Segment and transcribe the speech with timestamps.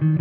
[0.00, 0.12] Bună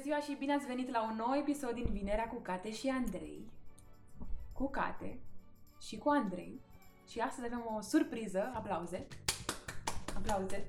[0.00, 3.50] ziua și bine ați venit la un nou episod din Vinerea cu Cate și Andrei.
[4.52, 5.18] Cu Cate
[5.80, 6.60] și cu Andrei.
[7.08, 9.06] Și astăzi avem o surpriză, aplauze.
[10.16, 10.66] Aplauze.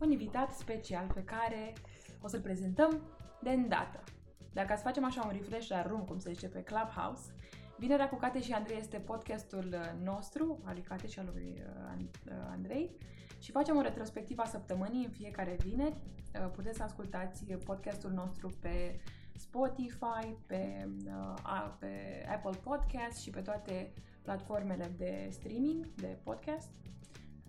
[0.00, 1.72] Un invitat special pe care
[2.22, 3.00] o să-l prezentăm
[3.42, 4.02] de îndată.
[4.52, 7.34] Dacă ați facem așa un refresh la room, cum se zice pe Clubhouse,
[7.78, 11.62] Vinerea cu Cate și Andrei este podcastul uh, nostru, al lui Cate și al lui
[11.66, 12.90] uh, uh, Andrei,
[13.38, 16.02] și facem o retrospectivă a săptămânii în fiecare vineri.
[16.52, 19.00] Puteți să ascultați podcastul nostru pe
[19.36, 20.88] Spotify, pe,
[21.78, 26.70] pe Apple Podcast și pe toate platformele de streaming, de podcast.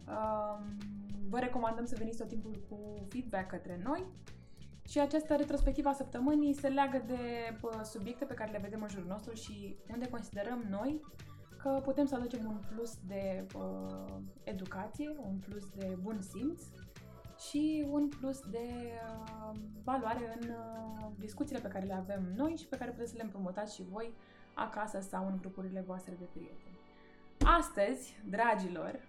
[0.08, 0.78] Um,
[1.30, 4.06] vă recomandăm să veniți tot timpul cu feedback către noi
[4.88, 7.20] și această retrospectivă a săptămânii se leagă de
[7.62, 11.02] pă, subiecte pe care le vedem în jurul nostru și unde considerăm noi
[11.58, 13.90] că putem să aducem un plus de pă,
[14.44, 16.62] educație, un plus de bun simț
[17.50, 22.68] și un plus de uh, valoare în uh, discuțiile pe care le avem noi și
[22.68, 24.14] pe care puteți să le împrumutați și voi
[24.54, 26.78] acasă sau în grupurile voastre de prieteni.
[27.60, 29.00] Astăzi, dragilor,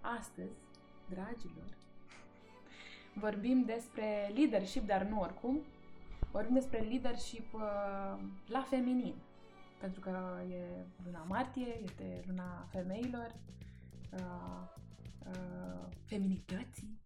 [0.00, 0.58] astăzi,
[1.08, 1.78] dragilor,
[3.14, 5.60] vorbim despre leadership, dar nu oricum.
[6.32, 7.60] Vorbim despre leadership uh,
[8.46, 9.14] la feminin.
[9.80, 10.18] Pentru că
[10.50, 13.34] e luna martie, este luna femeilor,
[14.12, 14.62] uh,
[15.26, 16.98] uh, feminității.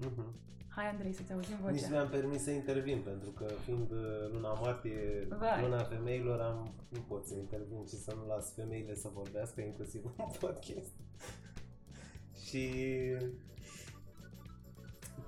[0.00, 0.46] Uh-huh.
[0.68, 1.72] Hai, Andrei, să-ți auzim vocea.
[1.72, 5.62] Nici mi-am permis să intervin, pentru că fiind uh, luna martie, Vai.
[5.62, 10.04] luna femeilor, am, nu pot să intervin și să nu las femeile să vorbească, inclusiv
[10.04, 10.92] în podcast.
[12.46, 12.70] și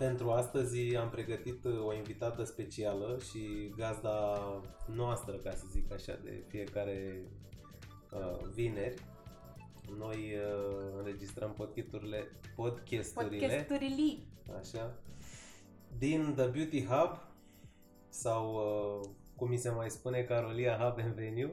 [0.00, 4.38] pentru astăzi am pregătit uh, o invitată specială și gazda
[4.86, 7.22] noastră, ca să zic așa, de fiecare
[8.12, 8.94] uh, vineri.
[9.98, 14.18] Noi uh, înregistrăm podcasturile, podcasturile, Podcasturile.
[14.60, 14.98] așa,
[15.98, 17.18] din The Beauty Hub
[18.08, 21.52] sau uh, cum mi se mai spune Carolia Hub and Venue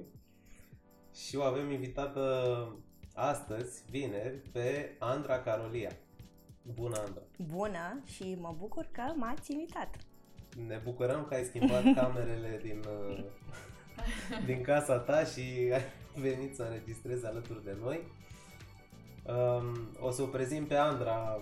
[1.13, 2.21] și o avem invitată
[3.13, 5.91] astăzi, vineri, pe Andra Carolia.
[6.73, 7.21] Bună, Andra!
[7.37, 9.95] Bună și mă bucur că m-ați invitat.
[10.67, 13.23] Ne bucurăm că ai schimbat camerele din, uh,
[14.45, 15.81] din casa ta și ai
[16.15, 17.99] venit să înregistrezi alături de noi.
[19.25, 21.41] Um, o să o prezint pe Andra,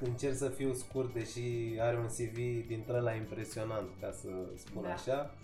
[0.00, 1.40] încerc să fiu scurt, deși
[1.80, 4.92] are un CV dintre la impresionant, ca să spun Da.
[4.92, 5.34] așa.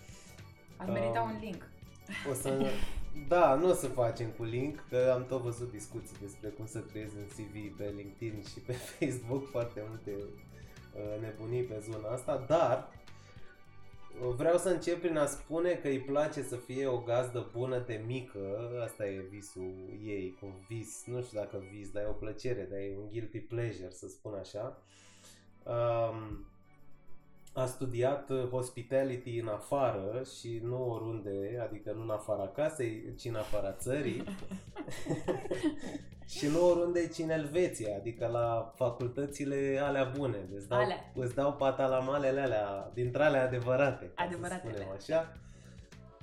[0.77, 1.69] Ar merita Um, un link.
[2.31, 2.49] O să...
[3.29, 6.81] Da, nu o să facem cu link, că am tot văzut discuții despre cum să
[6.81, 12.45] creezi un CV pe LinkedIn și pe Facebook, foarte multe uh, nebunii pe zona asta,
[12.49, 12.89] dar
[14.27, 17.79] uh, vreau să încep prin a spune că îi place să fie o gazdă bună
[17.79, 19.75] de mică, asta e visul
[20.05, 23.41] ei, cu vis, nu știu dacă vis, dar e o plăcere, dar e un guilty
[23.41, 24.83] pleasure, să spun așa.
[25.65, 26.47] Um,
[27.53, 33.25] a studiat uh, hospitality în afară și nu oriunde, adică nu în afara casei, ci
[33.25, 34.25] în afara țării.
[36.37, 40.49] și nu oriunde, ci în Elveția, adică la facultățile alea bune.
[40.55, 41.13] Îți dau, Alea.
[41.15, 44.73] îți dau patalamalele alea, dintre alea adevărate, ca Adevăratele.
[44.73, 45.37] să spunem așa.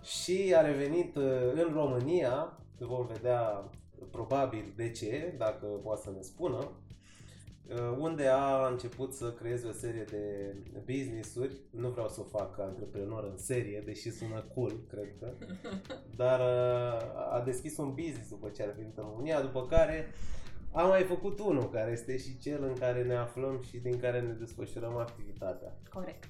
[0.03, 1.23] Și a revenit uh,
[1.53, 3.63] în România, vom vedea
[4.11, 6.89] probabil de ce, dacă poate să ne spună, Uh,
[7.97, 11.62] unde a început să creeze o serie de business-uri.
[11.69, 15.31] Nu vreau să o fac ca antreprenor în serie, deși sună cool, cred că.
[16.22, 20.08] Dar uh, a deschis un business după ce a venit în România, după care
[20.72, 24.22] a mai făcut unul, care este și cel în care ne aflăm și din care
[24.22, 25.78] ne desfășurăm activitatea.
[25.94, 26.24] Corect.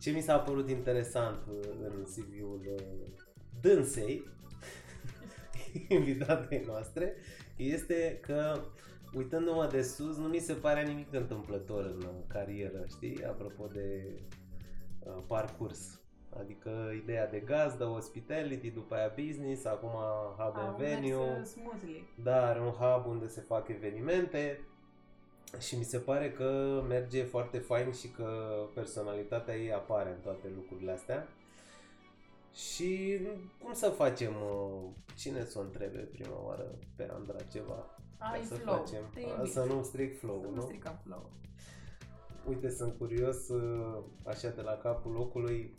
[0.00, 2.82] Ce mi s-a părut interesant uh, în CV-ul uh,
[3.60, 4.28] dânsei,
[5.88, 7.14] invitatei noastre,
[7.56, 8.60] este că
[9.14, 13.24] uitându-mă de sus, nu mi se pare nimic întâmplător în uh, carieră, știi?
[13.24, 14.04] Apropo de
[15.00, 16.00] uh, parcurs.
[16.40, 19.90] Adică ideea de gazdă, hospitality, după aia business, acum
[20.38, 21.14] hub Au and mers venue.
[21.14, 22.08] uh, smoothly.
[22.22, 24.60] Da, are un hub unde se fac evenimente
[25.58, 28.28] și mi se pare că merge foarte fain și că
[28.74, 31.28] personalitatea ei apare în toate lucrurile astea.
[32.54, 33.20] Și
[33.62, 36.66] cum să facem, uh, cine să o întrebe prima oară
[36.96, 37.97] pe Andra ceva?
[38.18, 38.74] Ai Ca să flow.
[38.76, 39.52] facem, Te a, invit.
[39.52, 40.60] să nu stric flow, Să nu nu?
[40.60, 41.30] stricăm flow.
[42.48, 45.76] Uite, sunt curios, uh, așa de la capul locului,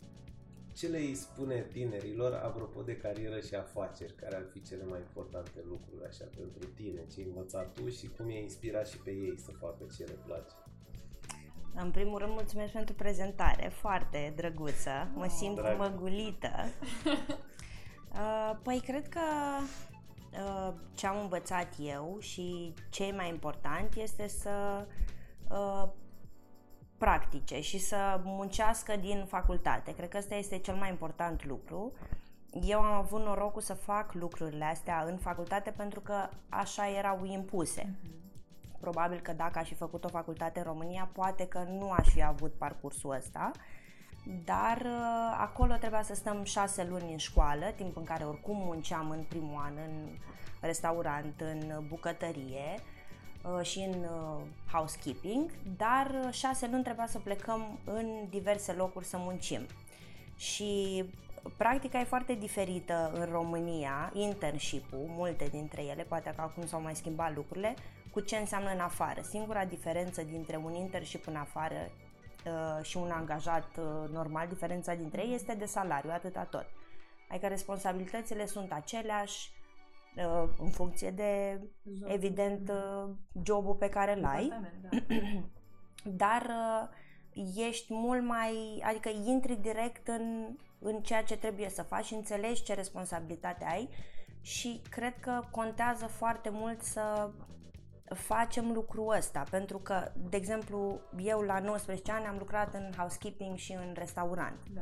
[0.74, 4.98] ce le îi spune tinerilor apropo de carieră și afaceri, care ar fi cele mai
[4.98, 9.10] importante lucruri așa pentru tine, ce ai învățat tu și cum i-ai inspirat și pe
[9.10, 10.54] ei să facă ce le place.
[11.74, 15.78] În primul rând, mulțumesc pentru prezentare, foarte drăguță, mă simt Drag.
[15.78, 16.50] măgulită.
[18.12, 19.68] Uh, Păi, cred că uh,
[20.94, 24.86] ce am învățat eu și ce e mai important este să
[25.50, 25.88] uh,
[26.98, 29.94] practice și să muncească din facultate.
[29.94, 31.92] Cred că ăsta este cel mai important lucru.
[32.62, 37.94] Eu am avut norocul să fac lucrurile astea în facultate pentru că așa erau impuse.
[38.80, 42.22] Probabil că dacă aș fi făcut o facultate în România, poate că nu aș fi
[42.22, 43.50] avut parcursul ăsta.
[44.44, 49.10] Dar uh, acolo trebuia să stăm șase luni în școală, timp în care oricum munceam
[49.10, 50.08] în primul an în
[50.60, 52.74] restaurant, în bucătărie
[53.42, 54.40] uh, și în uh,
[54.72, 59.60] housekeeping, dar șase luni trebuia să plecăm în diverse locuri să muncim.
[60.36, 61.04] Și
[61.56, 66.96] practica e foarte diferită în România, internship-ul, multe dintre ele, poate că acum s-au mai
[66.96, 67.74] schimbat lucrurile,
[68.12, 69.20] cu ce înseamnă în afară.
[69.22, 72.09] Singura diferență dintre un internship în afară uh,
[72.82, 76.66] și un angajat uh, normal, diferența dintre ei este de salariu, atâta tot.
[77.30, 79.52] Adică responsabilitățile sunt aceleași
[80.16, 81.60] uh, în funcție de,
[81.98, 82.10] Zon.
[82.10, 83.10] evident, uh,
[83.42, 84.52] jobul pe care îl ai.
[84.82, 84.88] Da.
[86.24, 86.88] Dar uh,
[87.56, 92.74] ești mult mai, adică intri direct în, în ceea ce trebuie să faci, înțelegi ce
[92.74, 93.88] responsabilitate ai
[94.40, 97.30] și cred că contează foarte mult să
[98.14, 103.56] facem lucrul ăsta, pentru că, de exemplu, eu la 19 ani am lucrat în housekeeping
[103.56, 104.56] și în restaurant.
[104.74, 104.80] Da.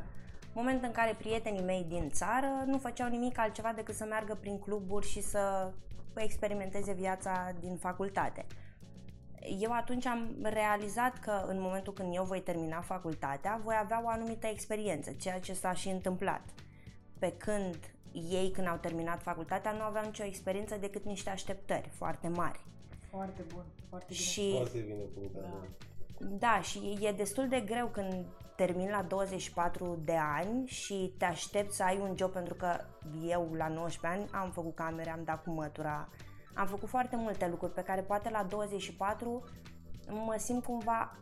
[0.53, 4.59] Moment în care prietenii mei din țară nu făceau nimic altceva decât să meargă prin
[4.59, 5.71] cluburi și să
[6.15, 8.45] experimenteze viața din facultate.
[9.59, 14.09] Eu atunci am realizat că în momentul când eu voi termina facultatea, voi avea o
[14.09, 16.41] anumită experiență, ceea ce s-a și întâmplat.
[17.19, 17.77] Pe când
[18.11, 22.59] ei, când au terminat facultatea, nu aveau nicio experiență decât niște așteptări foarte mari.
[23.09, 24.23] Foarte bun, foarte bine.
[24.23, 25.41] Și, foarte bine punctat.
[25.41, 26.25] Da.
[26.27, 28.25] da, și e destul de greu când
[28.55, 32.79] termin la 24 de ani și te aștepți să ai un job pentru că
[33.27, 36.09] eu la 19 ani am făcut camere, am dat cu mătura,
[36.53, 39.43] am făcut foarte multe lucruri pe care poate la 24
[40.07, 41.17] mă simt cumva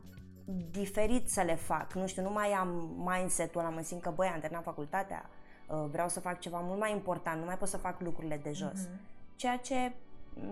[0.71, 1.93] diferit să le fac.
[1.93, 2.69] Nu știu, nu mai am
[3.05, 5.29] mindset-ul ăla, mă simt că băi, am terminat facultatea,
[5.69, 8.51] uh, vreau să fac ceva mult mai important, nu mai pot să fac lucrurile de
[8.51, 8.85] jos.
[8.85, 9.35] Mm-hmm.
[9.35, 9.93] Ceea ce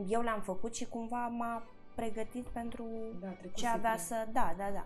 [0.07, 1.63] eu le-am făcut și cumva m-a
[1.95, 2.85] pregătit pentru
[3.19, 4.27] da, ce avea să...
[4.31, 4.85] Da, da, da.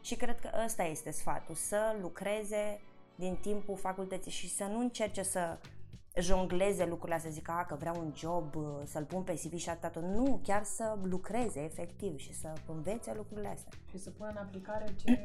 [0.00, 2.80] Și cred că ăsta este sfatul, să lucreze
[3.14, 5.58] din timpul facultății și să nu încerce să
[6.18, 8.54] jongleze lucrurile să zică că vreau un job,
[8.84, 10.02] să-l pun pe CV și atât.
[10.02, 13.72] Nu, chiar să lucreze efectiv și să învețe lucrurile astea.
[13.90, 15.22] Și să pună în aplicare ce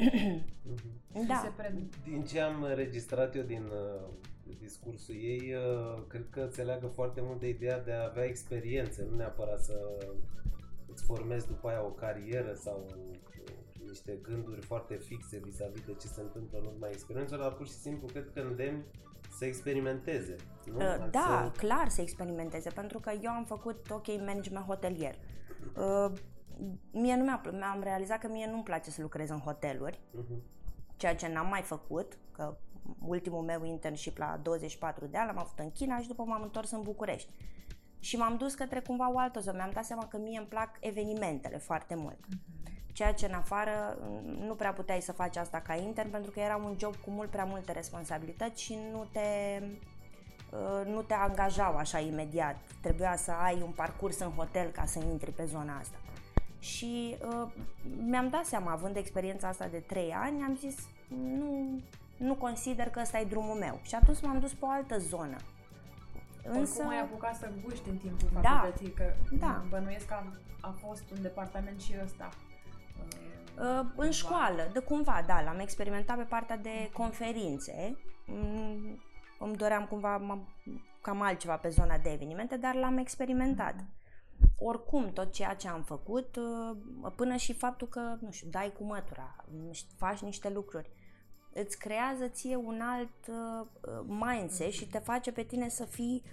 [1.27, 1.41] da.
[1.43, 1.75] se pre...
[2.03, 4.09] Din ce am înregistrat eu din uh,
[4.53, 9.07] discursul ei, uh, cred că se leagă foarte mult de ideea de a avea experiențe,
[9.09, 10.07] nu neapărat să
[10.91, 12.85] îți formezi după aia o carieră sau
[13.87, 17.73] niște gânduri foarte fixe vis-a-vis de ce se întâmplă în urma experiențelor, dar pur și
[17.73, 18.83] simplu cred că îndemn
[19.37, 20.35] să experimenteze.
[20.65, 20.75] Nu?
[20.75, 21.59] Uh, da, să...
[21.59, 25.15] clar să experimenteze, pentru că eu am făcut, ok, management hotelier.
[25.75, 26.11] Uh,
[26.91, 27.41] mie nu mi-a,
[27.73, 30.41] am realizat că mie nu-mi place să lucrez în hoteluri, uh-huh.
[30.95, 32.57] ceea ce n-am mai făcut, că
[33.05, 36.71] ultimul meu internship la 24 de ani l-am avut în China și după m-am întors
[36.71, 37.29] în București.
[37.99, 39.57] Și m-am dus către cumva o altă zonă.
[39.57, 42.19] Mi-am dat seama că mie îmi plac evenimentele foarte mult.
[42.93, 43.97] Ceea ce în afară
[44.39, 47.29] nu prea puteai să faci asta ca intern pentru că era un job cu mult
[47.29, 49.19] prea multe responsabilități și nu te
[50.51, 52.55] uh, nu te angajau așa imediat.
[52.81, 55.97] Trebuia să ai un parcurs în hotel ca să intri pe zona asta.
[56.59, 57.51] Și uh,
[58.05, 60.75] mi-am dat seama, având experiența asta de 3 ani, am zis,
[61.07, 61.79] nu,
[62.17, 63.79] nu consider că ăsta e drumul meu.
[63.81, 65.35] Și atunci m-am dus pe o altă zonă.
[66.43, 66.73] Însă...
[66.77, 69.63] Oricum ai apucat să guști în timpul da, facultății, că da.
[69.69, 70.23] bănuiesc că a,
[70.61, 72.29] a fost un departament și ăsta.
[73.57, 74.09] Uh, în cumva.
[74.09, 77.97] școală, de cumva, da, l-am experimentat pe partea de conferințe.
[78.25, 79.01] Mm,
[79.39, 80.41] îmi doream cumva
[81.01, 83.75] cam altceva pe zona de evenimente, dar l-am experimentat.
[83.75, 84.55] Mm-hmm.
[84.57, 88.83] Oricum, tot ceea ce am făcut, uh, până și faptul că, nu știu, dai cu
[88.83, 89.35] mătura,
[89.97, 90.91] faci niște lucruri
[91.63, 93.67] îți creează ție un alt uh,
[94.07, 96.23] mindset și te face pe tine să fii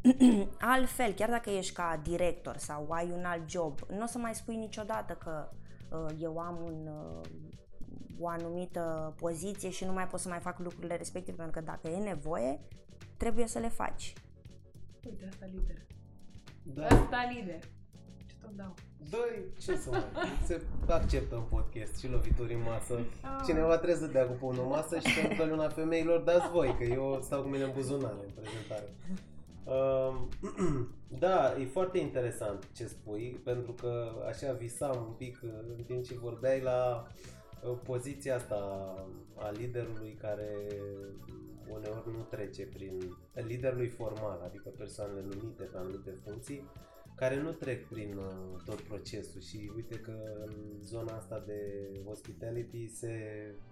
[0.74, 4.34] altfel, chiar dacă ești ca director sau ai un alt job, nu o să mai
[4.34, 5.48] spui niciodată că
[5.90, 7.28] uh, eu am un, uh,
[8.18, 11.88] o anumită poziție și nu mai pot să mai fac lucrurile respective, pentru că dacă
[11.88, 12.60] e nevoie,
[13.16, 14.12] trebuie să le faci.
[15.04, 15.86] Uite, asta lider.
[16.62, 16.86] Da.
[16.86, 17.58] Asta lider.
[18.48, 18.74] Ce tot dau?
[19.10, 20.04] Doi, ce să mai
[20.46, 22.94] se acceptă în podcast și lovituri în masă.
[23.22, 23.42] Ah.
[23.46, 26.76] Cineva trebuie să dea cu pumnul în masă și pentru că luna femeilor dați voi,
[26.78, 28.94] că eu stau cu mine în buzunare în prezentare.
[29.64, 30.14] Uh,
[31.24, 35.42] da, e foarte interesant ce spui, pentru că așa visam un pic
[35.76, 37.06] în timp ce vorbeai la
[37.82, 38.56] poziția asta
[39.36, 40.66] a liderului care
[41.68, 46.70] uneori nu trece prin liderului formal, adică persoanele numite pe anumite funcții,
[47.18, 50.14] care nu trec prin uh, tot procesul și uite că
[50.46, 51.60] în zona asta de
[52.06, 53.14] hospitality se,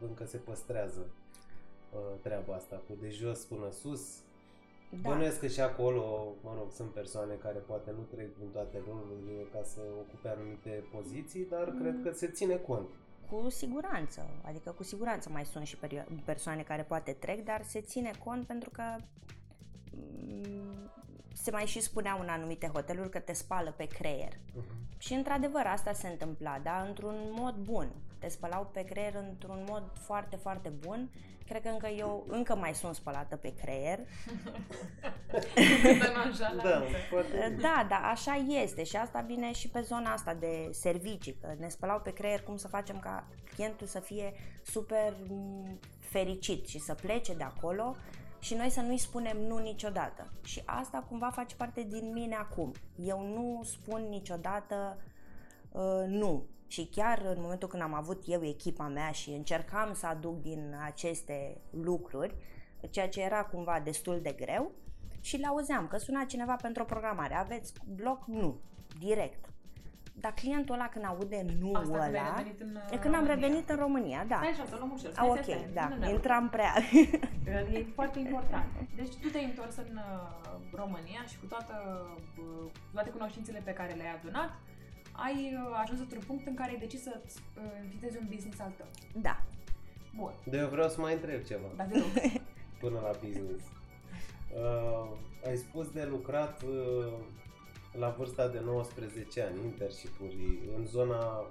[0.00, 1.10] încă se păstrează
[1.92, 4.20] uh, treaba asta cu de jos până sus.
[4.90, 5.08] Da.
[5.08, 9.46] Bănuiesc că și acolo, mă rog, sunt persoane care poate nu trec prin toate rolurile
[9.52, 11.80] ca să ocupe anumite poziții, dar mm.
[11.80, 12.88] cred că se ține cont.
[13.30, 15.78] Cu siguranță, adică cu siguranță mai sunt și
[16.24, 18.82] persoane care poate trec, dar se ține cont pentru că
[19.92, 20.55] mm,
[21.46, 24.32] se mai și spuneau în anumite hoteluri că te spală pe creier.
[24.32, 24.98] Uh-huh.
[24.98, 27.88] Și într-adevăr asta se întâmpla, dar într-un mod bun.
[28.18, 31.10] Te spălau pe creier într-un mod foarte, foarte bun.
[31.46, 33.98] Cred că încă eu încă mai sunt spălată pe creier.
[37.48, 41.54] da, da, da, așa este și asta vine și pe zona asta de servicii, că
[41.58, 46.78] ne spălau pe creier cum să facem ca clientul să fie super mm, fericit și
[46.78, 47.96] să plece de acolo
[48.38, 50.32] și noi să nu-i spunem nu niciodată.
[50.44, 52.72] Și asta cumva face parte din mine acum.
[52.96, 54.96] Eu nu spun niciodată
[55.72, 56.44] uh, nu.
[56.66, 60.74] Și chiar în momentul când am avut eu echipa mea și încercam să aduc din
[60.84, 62.34] aceste lucruri,
[62.90, 64.70] ceea ce era cumva destul de greu,
[65.20, 67.34] și le auzeam că suna cineva pentru o programare.
[67.34, 68.24] Aveți bloc?
[68.26, 68.60] Nu.
[68.98, 69.48] Direct.
[70.20, 73.34] Dar clientul ăla când aude nu Asta ăla, când, în, e când am România.
[73.34, 74.36] revenit în România, da.
[74.36, 75.12] Stai așa, să luăm ușor.
[75.16, 76.72] Ah, ok, da, nu, intram prea.
[77.72, 78.66] E foarte important.
[78.96, 81.74] Deci tu te-ai întors în uh, România și cu toată,
[82.38, 84.50] uh, toate cunoștințele pe care le-ai adunat,
[85.12, 88.72] ai uh, ajuns într-un punct în care ai decis să uh, înființezi un business al
[88.76, 88.86] tău.
[89.22, 89.36] Da.
[90.16, 90.32] Bun.
[90.44, 91.68] De eu vreau să mai întreb ceva.
[91.76, 92.08] Da, te rog.
[92.82, 93.64] Până la business.
[94.54, 95.08] Uh,
[95.48, 97.12] ai spus de lucrat uh,
[97.98, 101.50] la vârsta de 19 ani, internship-uri, în zona,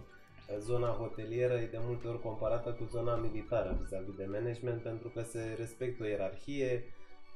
[0.59, 5.21] zona hotelieră e de multe ori comparată cu zona militară vis-a-vis de management pentru că
[5.23, 6.83] se respectă o ierarhie,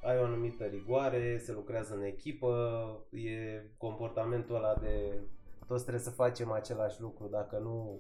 [0.04, 2.54] ai o anumită rigoare, se lucrează în echipă,
[3.12, 5.14] e comportamentul ăla de
[5.68, 8.00] toți trebuie să facem același lucru, dacă nu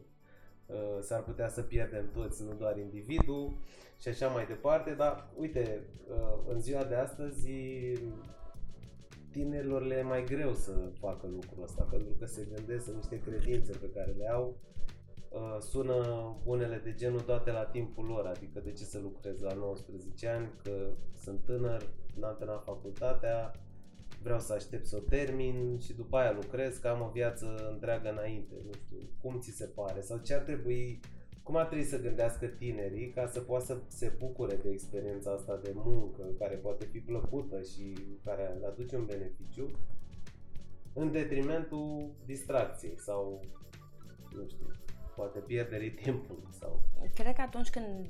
[0.66, 3.54] uh, s-ar putea să pierdem toți, nu doar individul
[4.02, 7.50] și așa mai departe, dar uite, uh, în ziua de astăzi
[9.32, 13.20] tinerilor le e mai greu să facă lucrul ăsta, pentru că se gândesc în niște
[13.20, 14.58] credințe pe care le au.
[15.30, 15.96] Uh, sună
[16.44, 20.50] unele de genul toate la timpul lor, adică de ce să lucrez la 19 ani,
[20.64, 23.52] că sunt tânăr, n-am terminat facultatea,
[24.22, 28.10] vreau să aștept să o termin și după aia lucrez, că am o viață întreagă
[28.10, 31.00] înainte, nu știu, cum ți se pare sau ce ar trebui
[31.50, 35.60] cum ar trebui să gândească tinerii ca să poată să se bucure de experiența asta
[35.64, 39.72] de muncă, care poate fi plăcută și care le aduce un beneficiu,
[40.94, 43.46] în detrimentul distracției sau,
[44.32, 44.68] nu știu,
[45.16, 46.82] poate pierderii timpului sau...
[47.14, 48.08] Cred că atunci când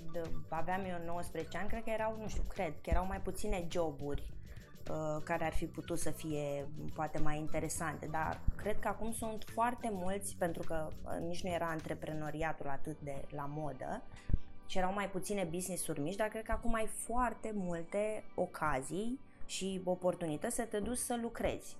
[0.49, 4.21] aveam eu 19 ani, cred că erau, nu știu, cred că erau mai puține joburi.
[4.21, 4.38] Uh,
[5.23, 9.89] care ar fi putut să fie poate mai interesante, dar cred că acum sunt foarte
[9.93, 14.01] mulți, pentru că uh, nici nu era antreprenoriatul atât de la modă
[14.65, 19.81] și erau mai puține business-uri mici, dar cred că acum ai foarte multe ocazii și
[19.83, 21.75] oportunități să te duci să lucrezi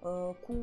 [0.00, 0.54] uh, cu,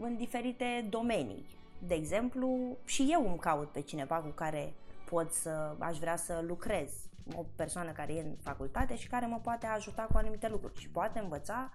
[0.00, 1.44] în diferite domenii.
[1.86, 4.72] De exemplu, și eu îmi caut pe cineva cu care
[5.10, 6.90] pot să aș vrea să lucrez
[7.34, 10.88] o persoană care e în facultate și care mă poate ajuta cu anumite lucruri și
[10.88, 11.72] poate învăța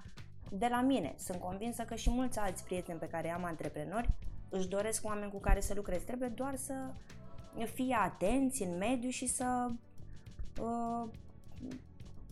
[0.52, 1.16] de la mine.
[1.18, 4.10] Sunt convinsă că și mulți alți prieteni pe care am antreprenori
[4.50, 6.02] își doresc oameni cu care să lucrez.
[6.02, 6.74] Trebuie doar să
[7.74, 9.68] fie atenți în mediu și să
[10.62, 11.10] uh,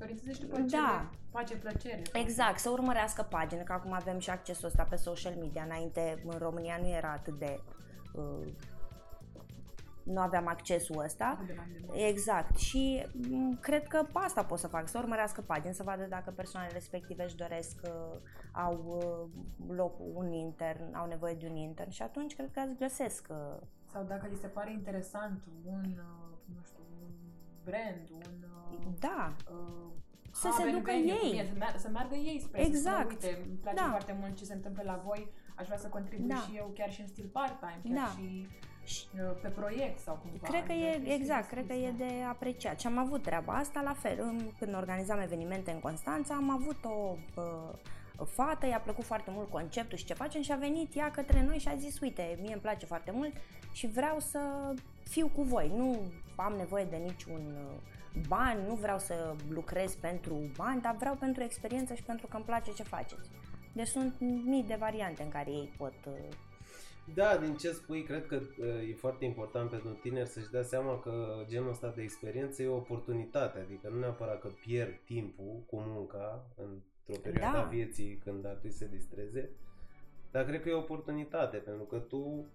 [0.01, 1.09] Orienteze după da.
[1.31, 2.01] face plăcere.
[2.13, 5.63] Exact, să urmărească pagini, că acum avem și accesul ăsta pe social media.
[5.63, 7.59] Înainte, în România nu era atât de
[8.13, 8.47] uh,
[10.03, 11.45] nu aveam accesul ăsta.
[11.91, 12.57] Exact.
[12.57, 16.73] Și mm, cred că asta pot să fac, să urmărească pagini, să vadă dacă persoanele
[16.73, 18.19] respective își doresc, uh,
[18.51, 22.77] au uh, loc un intern, au nevoie de un intern și atunci cred că îți
[22.77, 23.27] găsesc.
[23.29, 25.99] Uh, Sau dacă li se pare interesant un,
[26.55, 27.09] nu știu, un
[27.63, 28.95] brand, un...
[28.99, 29.33] Da.
[29.51, 29.91] Uh,
[30.31, 31.31] să se ducă ei.
[31.31, 33.21] Mine, să, meargă, să meargă ei spre exact.
[33.21, 33.89] Să uite, îmi place da.
[33.89, 36.35] foarte mult ce se întâmplă la voi, aș vrea să contribui da.
[36.35, 38.11] și eu chiar și în stil part-time, chiar da.
[38.17, 38.72] și Uh,
[39.41, 40.47] pe proiect sau cumva.
[40.47, 42.79] Cred că e, exact, cred că e de apreciat.
[42.79, 47.15] Și am avut treaba asta, la fel, când organizam evenimente în Constanța, am avut o
[47.35, 47.73] uh,
[48.17, 51.43] o fată, i-a plăcut foarte mult conceptul și ce facem și a venit ea către
[51.43, 53.33] noi și a zis, uite, mie îmi place foarte mult
[53.71, 54.39] și vreau să
[55.03, 56.01] fiu cu voi, nu
[56.35, 61.43] am nevoie de niciun uh, bani, nu vreau să lucrez pentru bani, dar vreau pentru
[61.43, 63.29] experiență și pentru că îmi place ce faceți.
[63.73, 64.13] Deci sunt
[64.45, 65.93] mii de variante în care ei pot
[67.13, 70.99] Da, din ce spui, cred că uh, e foarte important pentru tineri să-și dea seama
[70.99, 75.83] că genul ăsta de experiență e o oportunitate, adică nu neapărat că pierd timpul cu
[75.87, 77.63] munca într-o perioadă Da.
[77.63, 79.49] a vieții când ar trebui să se distreze,
[80.31, 82.45] dar cred că e o oportunitate, pentru că tu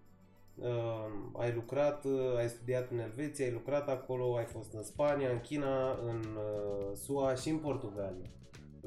[0.55, 5.31] uh, ai lucrat, uh, ai studiat în Elveția, ai lucrat acolo, ai fost în Spania,
[5.31, 8.31] în China, în uh, SUA și în Portugalia.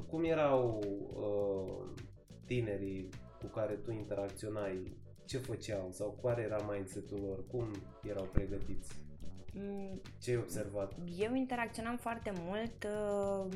[0.10, 0.80] Cum erau
[1.16, 2.02] uh,
[2.46, 5.00] tinerii cu care tu interacționai?
[5.26, 7.48] Ce făceau sau care era mindset-ul lor?
[7.48, 7.72] Cum
[8.10, 8.92] erau pregătiți?
[9.54, 10.94] Mm, Ce ai observat?
[11.18, 13.54] Eu interacționam foarte mult uh,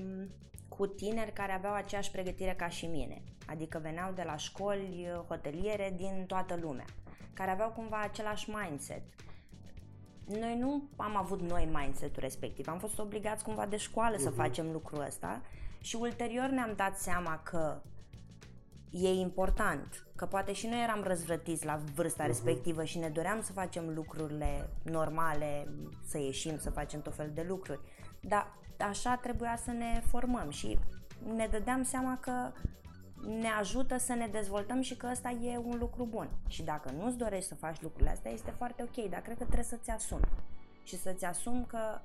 [0.68, 3.22] cu tineri care aveau aceeași pregătire ca și mine.
[3.48, 6.86] Adică veneau de la școli uh, hoteliere din toată lumea,
[7.34, 9.02] care aveau cumva același mindset.
[10.28, 14.38] Noi nu am avut noi mindset-ul respectiv, am fost obligați cumva de școală să Mhm.
[14.38, 15.42] facem lucrul ăsta
[15.82, 17.82] și ulterior ne-am dat seama că
[18.90, 22.32] e important, că poate și noi eram răzvrătiți la vârsta Mhm.
[22.32, 25.68] respectivă și ne doream să facem lucrurile normale,
[26.06, 27.80] să ieșim, să facem tot fel de lucruri.
[28.22, 30.80] Dar așa trebuia să ne formăm și
[31.36, 32.52] ne dădeam seama că
[33.42, 36.30] ne ajută să ne dezvoltăm și că ăsta e un lucru bun.
[36.48, 39.64] Și dacă nu-ți dorești să faci lucrurile astea, este foarte ok, dar cred că trebuie
[39.66, 40.28] să-ți asumi.
[40.84, 42.00] Și să-ți asumi că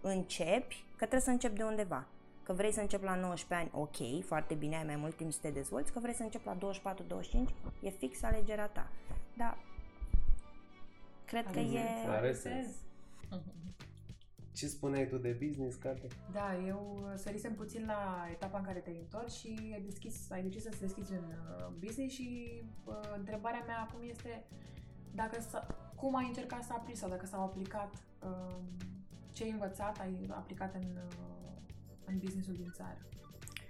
[0.00, 2.06] începi, că trebuie să începi de undeva.
[2.46, 5.38] Că vrei să începi la 19 ani, ok, foarte bine, ai mai mult timp să
[5.42, 8.88] te dezvolți, că vrei să începi la 24-25, e fix alegerea ta.
[9.36, 9.58] Dar
[11.24, 11.66] cred că Are e...
[11.70, 12.66] sens, Are are sens.
[12.66, 12.76] sens.
[14.52, 16.06] Ce spuneai tu de business, Cate?
[16.32, 20.42] Da, eu uh, sărisem puțin la etapa în care te-ai întors și ai, deschis, ai
[20.42, 24.44] decis să deschizi un uh, business și uh, întrebarea mea acum este
[25.14, 28.56] dacă s- cum ai încercat să aplici sau dacă s-au aplicat, uh,
[29.32, 31.12] ce ai învățat, ai aplicat în, uh,
[32.06, 32.98] în businessul din țară.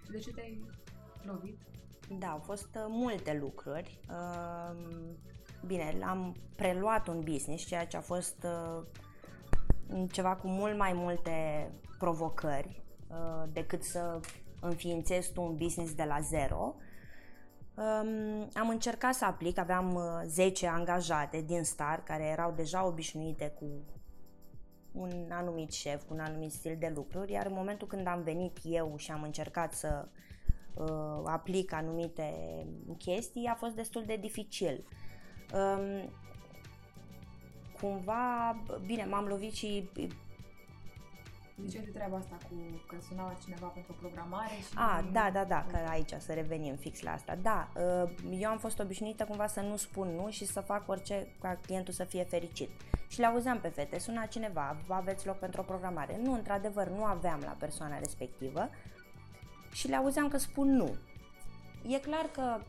[0.05, 0.65] Și de ce te-ai
[1.23, 1.59] lovit?
[2.19, 4.01] Da, au fost uh, multe lucruri.
[4.11, 4.77] Uh,
[5.67, 8.83] bine, am preluat un business, ceea ce a fost uh,
[10.11, 14.21] ceva cu mult mai multe provocări uh, decât să
[14.61, 16.75] înființezi tu un business de la zero.
[17.75, 23.55] Um, am încercat să aplic, aveam uh, 10 angajate din start care erau deja obișnuite
[23.59, 23.67] cu
[24.97, 28.59] un anumit șef, cu un anumit stil de lucruri, iar în momentul când am venit
[28.63, 30.09] eu și am încercat să
[30.75, 32.33] uh, aplic anumite
[32.99, 34.85] chestii, a fost destul de dificil.
[35.55, 36.11] Um,
[37.81, 38.57] cumva,
[38.87, 39.89] bine, m-am lovit și
[41.65, 42.55] Ziceai de treaba asta cu
[42.87, 44.75] că sunava cineva pentru o programare și...
[44.75, 47.39] A, da, da, da, că aici să revenim fix la asta.
[47.43, 47.69] Da,
[48.05, 51.59] uh, eu am fost obișnuită cumva să nu spun nu și să fac orice ca
[51.63, 52.71] clientul să fie fericit.
[53.09, 56.21] Și le auzeam pe fete, suna cineva, aveți loc pentru o programare.
[56.23, 58.69] Nu, într-adevăr, nu aveam la persoana respectivă
[59.73, 60.97] și le auzeam că spun nu.
[61.89, 62.61] E clar că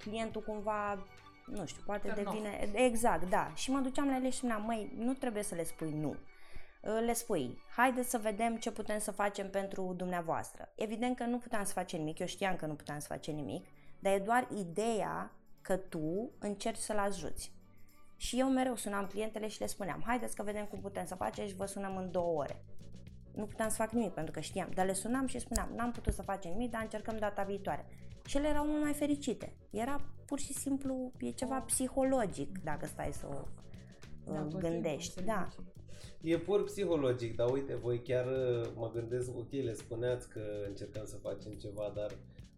[0.00, 0.98] clientul cumva,
[1.46, 2.34] nu știu, poate Turn off.
[2.34, 2.70] devine...
[2.72, 3.50] Exact, da.
[3.54, 6.16] Și mă duceam la ele și spuneam, măi, nu trebuie să le spui nu
[6.80, 10.72] le spui, haideți să vedem ce putem să facem pentru dumneavoastră.
[10.74, 13.66] Evident că nu puteam să facem nimic, eu știam că nu puteam să facem nimic,
[13.98, 17.52] dar e doar ideea că tu încerci să-l ajuți.
[18.16, 21.46] Și eu mereu sunam clientele și le spuneam, haideți că vedem cum putem să facem
[21.46, 22.64] și vă sunăm în două ore.
[23.34, 26.12] Nu puteam să fac nimic pentru că știam, dar le sunam și spuneam, n-am putut
[26.12, 27.86] să facem nimic, dar încercăm data viitoare.
[28.26, 29.56] Și ele erau mult mai fericite.
[29.70, 33.44] Era pur și simplu, e ceva psihologic dacă stai să o
[34.24, 35.12] Da, uh, tot timpul gândești.
[35.12, 35.48] se Da.
[36.00, 36.34] Zice.
[36.34, 41.04] E pur psihologic, dar uite, voi chiar uh, mă gândesc, ok, le spuneați că încercăm
[41.04, 42.10] să facem ceva, dar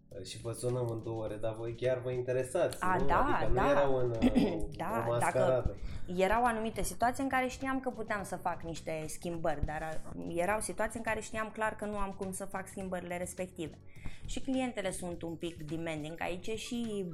[0.09, 3.05] uh, și vă sunăm în două ore, dar voi chiar vă interesați, A, nu?
[3.05, 3.61] da, adică da.
[3.63, 5.75] nu era un, uh, Da, o dacă- mascaradă.
[6.15, 10.59] Erau anumite situații în care știam că puteam să fac niște schimbări, dar uh, erau
[10.59, 13.77] situații în care știam clar că nu am cum să fac schimbările respective.
[14.25, 16.21] Și clientele sunt un pic demanding.
[16.21, 17.05] Aici e și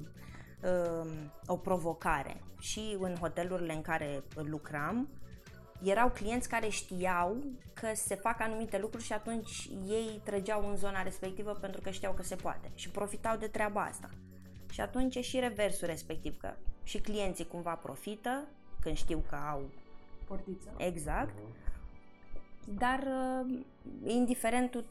[0.64, 1.12] uh,
[1.46, 2.42] o provocare.
[2.60, 5.10] Și în hotelurile în care lucram,
[5.84, 7.38] erau clienți care știau
[7.74, 12.14] că se fac anumite lucruri și atunci ei trăgeau în zona respectivă pentru că știau
[12.14, 14.10] că se poate și profitau de treaba asta.
[14.72, 18.44] Și atunci e și reversul respectiv, că și clienții cumva profită
[18.82, 19.70] când știu că au
[20.28, 20.74] Portiță.
[20.78, 22.78] exact, Mhm.
[22.78, 23.60] dar uh,
[24.06, 24.84] indiferent tu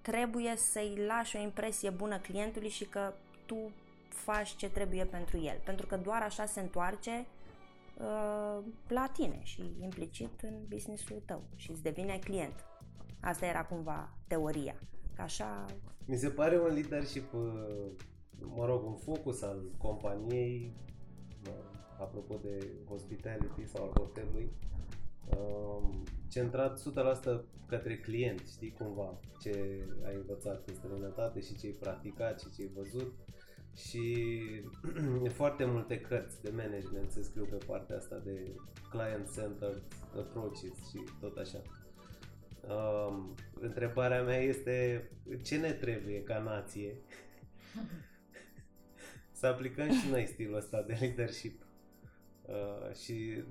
[0.00, 3.12] trebuie să-i lași o impresie bună clientului și că
[3.46, 3.56] tu
[4.08, 7.26] faci ce trebuie pentru el, pentru că doar așa se întoarce
[7.98, 12.64] uh, la tine și implicit în businessul tău și îți devine client.
[13.20, 14.74] Asta era cumva teoria.
[15.14, 15.64] Că așa
[16.04, 17.86] Mi se pare un leadership, uh,
[18.56, 20.72] mă rog, un focus al companiei,
[21.46, 24.50] uh, apropo de hospitality sau al hotelului,
[25.30, 25.88] uh,
[26.28, 32.40] centrat 100% către client, știi cumva ce ai învățat în străinătate și ce ai practicat
[32.40, 33.12] și ce ai văzut.
[33.76, 34.42] Și
[35.40, 38.54] foarte multe cărți de management se scriu pe partea asta de
[38.90, 39.82] client-centered
[40.18, 41.62] approaches și tot așa.
[42.68, 45.08] Um, întrebarea mea este
[45.42, 46.96] ce ne trebuie ca nație
[49.38, 51.66] să aplicăm și noi stilul ăsta de leadership
[52.46, 53.44] uh, și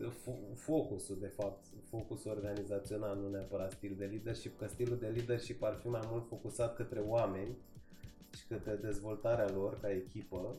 [0.55, 5.77] focusul de fapt, focusul organizațional, nu neapărat stil de leadership, că stilul de leadership ar
[5.81, 7.57] fi mai mult focusat către oameni
[8.37, 10.55] și către dezvoltarea lor ca echipă,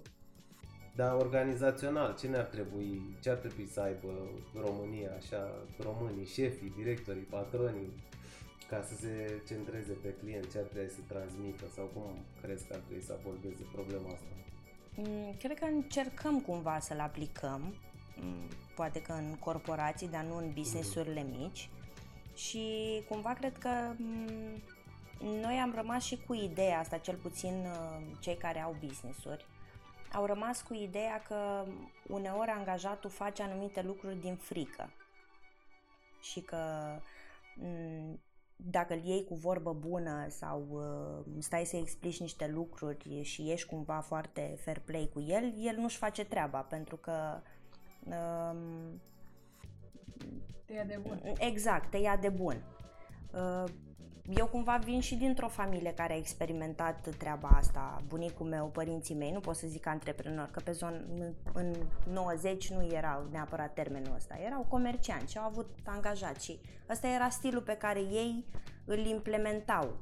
[0.96, 4.12] dar organizațional, ce ne-ar trebui, ce ar trebui să aibă
[4.54, 7.92] România, așa, românii, șefii, directorii, patronii,
[8.68, 12.72] ca să se centreze pe client, ce ar trebui să transmită sau cum crezi că
[12.74, 14.34] ar trebui să abordeze problema asta?
[14.96, 17.74] Mm, cred că încercăm cumva să-l aplicăm,
[18.20, 21.68] mm, poate că în corporații, dar nu în businessurile mici
[22.34, 22.64] și
[23.08, 24.62] cumva cred că mm,
[25.24, 29.46] noi am rămas și cu ideea asta, cel puțin uh, cei care au business-uri,
[30.12, 31.64] au rămas cu ideea că
[32.08, 34.90] uneori angajatul face anumite lucruri din frică
[36.20, 36.58] și că
[38.56, 43.68] dacă îl iei cu vorbă bună sau uh, stai să explici niște lucruri și ești
[43.68, 47.40] cumva foarte fair play cu el, el nu-și face treaba pentru că
[48.04, 48.56] uh,
[50.64, 51.22] te ia de bun.
[51.38, 52.64] Exact, te ia de bun.
[53.32, 53.64] Uh,
[54.28, 58.02] eu cumva vin și dintr-o familie care a experimentat treaba asta.
[58.08, 61.04] Bunicul meu, părinții mei, nu pot să zic antreprenor, că pe zon,
[61.52, 61.74] în
[62.12, 64.36] 90 nu era neapărat termenul ăsta.
[64.46, 66.60] Erau comercianți și au avut angajați și
[66.90, 68.44] ăsta era stilul pe care ei
[68.84, 69.96] îl implementau.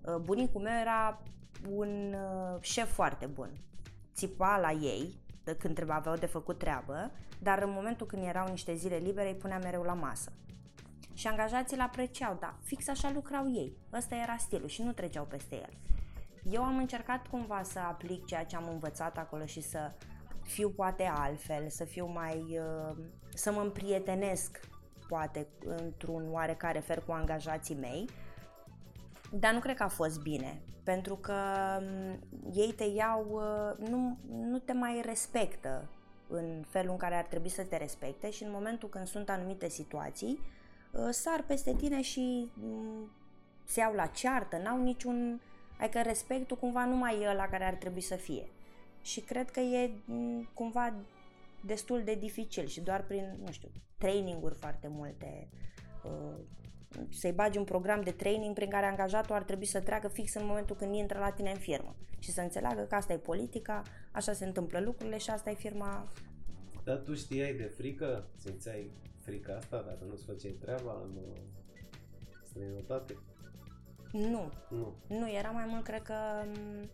[0.00, 1.22] Uh, bunicul meu era
[1.70, 3.50] un uh, șef foarte bun.
[4.14, 8.48] Țipa la ei, de când trebuia aveau de făcut treabă, dar în momentul când erau
[8.48, 10.32] niște zile libere îi punea mereu la masă
[11.16, 13.76] și angajații îl apreciau, da, fix așa lucrau ei.
[13.92, 15.72] Ăsta era stilul și nu treceau peste el.
[16.50, 19.92] Eu am încercat cumva să aplic ceea ce am învățat acolo și să
[20.42, 22.96] fiu poate altfel, să fiu mai, uh,
[23.34, 24.60] să mă împrietenesc
[25.08, 28.08] poate într-un oarecare fel cu angajații mei,
[29.32, 31.34] dar nu cred că a fost bine, pentru că
[31.78, 32.18] um,
[32.52, 35.88] ei te iau, uh, nu, nu te mai respectă
[36.28, 39.68] în felul în care ar trebui să te respecte și în momentul când sunt anumite
[39.68, 40.54] situații, Uh,
[41.10, 43.10] sar peste tine și mm,
[43.64, 45.40] se iau la ceartă, n-au niciun...
[45.80, 48.48] Adică respectul cumva nu mai e la care ar trebui să fie.
[49.02, 50.94] Și cred că e mm, cumva
[51.64, 55.48] destul de dificil și doar prin, nu știu, traininguri foarte multe,
[56.04, 56.38] uh,
[57.10, 60.46] să-i bagi un program de training prin care angajatul ar trebui să treacă fix în
[60.46, 63.82] momentul când intră la tine în firmă și să înțeleagă că asta e politica,
[64.12, 66.12] așa se întâmplă lucrurile și asta e firma.
[66.84, 68.28] Dar tu știai de frică?
[68.36, 68.90] Simțeai
[69.26, 71.40] frica asta dacă nu-ți făceai treaba în uh,
[72.44, 73.16] străinătate?
[74.12, 74.52] Nu.
[74.68, 74.94] Nu.
[75.08, 76.90] Nu, era mai mult, cred că, mm,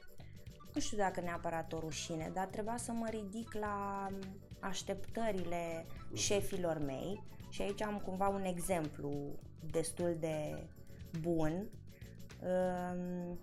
[0.75, 4.19] nu știu dacă neapărat o rușine, dar trebuia să mă ridic la mm,
[4.61, 6.15] așteptările uh-huh.
[6.15, 9.39] șefilor mei și aici am cumva un exemplu
[9.71, 10.67] destul de
[11.21, 11.71] bun.
[12.43, 13.39] Um,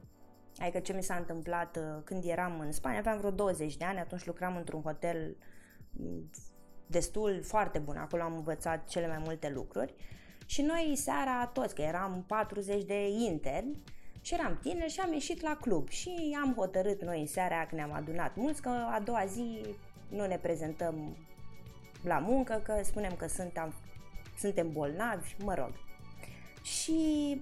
[0.57, 3.99] adică ce mi s-a întâmplat uh, când eram în Spania, aveam vreo 20 de ani,
[3.99, 5.37] atunci lucram într-un hotel
[5.91, 6.29] mm,
[6.89, 7.97] destul, foarte bun.
[7.97, 9.93] Acolo am învățat cele mai multe lucruri.
[10.45, 13.81] Și noi seara toți, că eram 40 de interni,
[14.21, 17.65] și eram tineri și am ieșit la club și am hotărât noi în seara aia
[17.65, 19.61] când ne-am adunat mulți că a doua zi
[20.09, 21.17] nu ne prezentăm
[22.03, 23.73] la muncă, că spunem că suntem,
[24.37, 25.71] suntem bolnavi, mă rog.
[26.63, 27.41] Și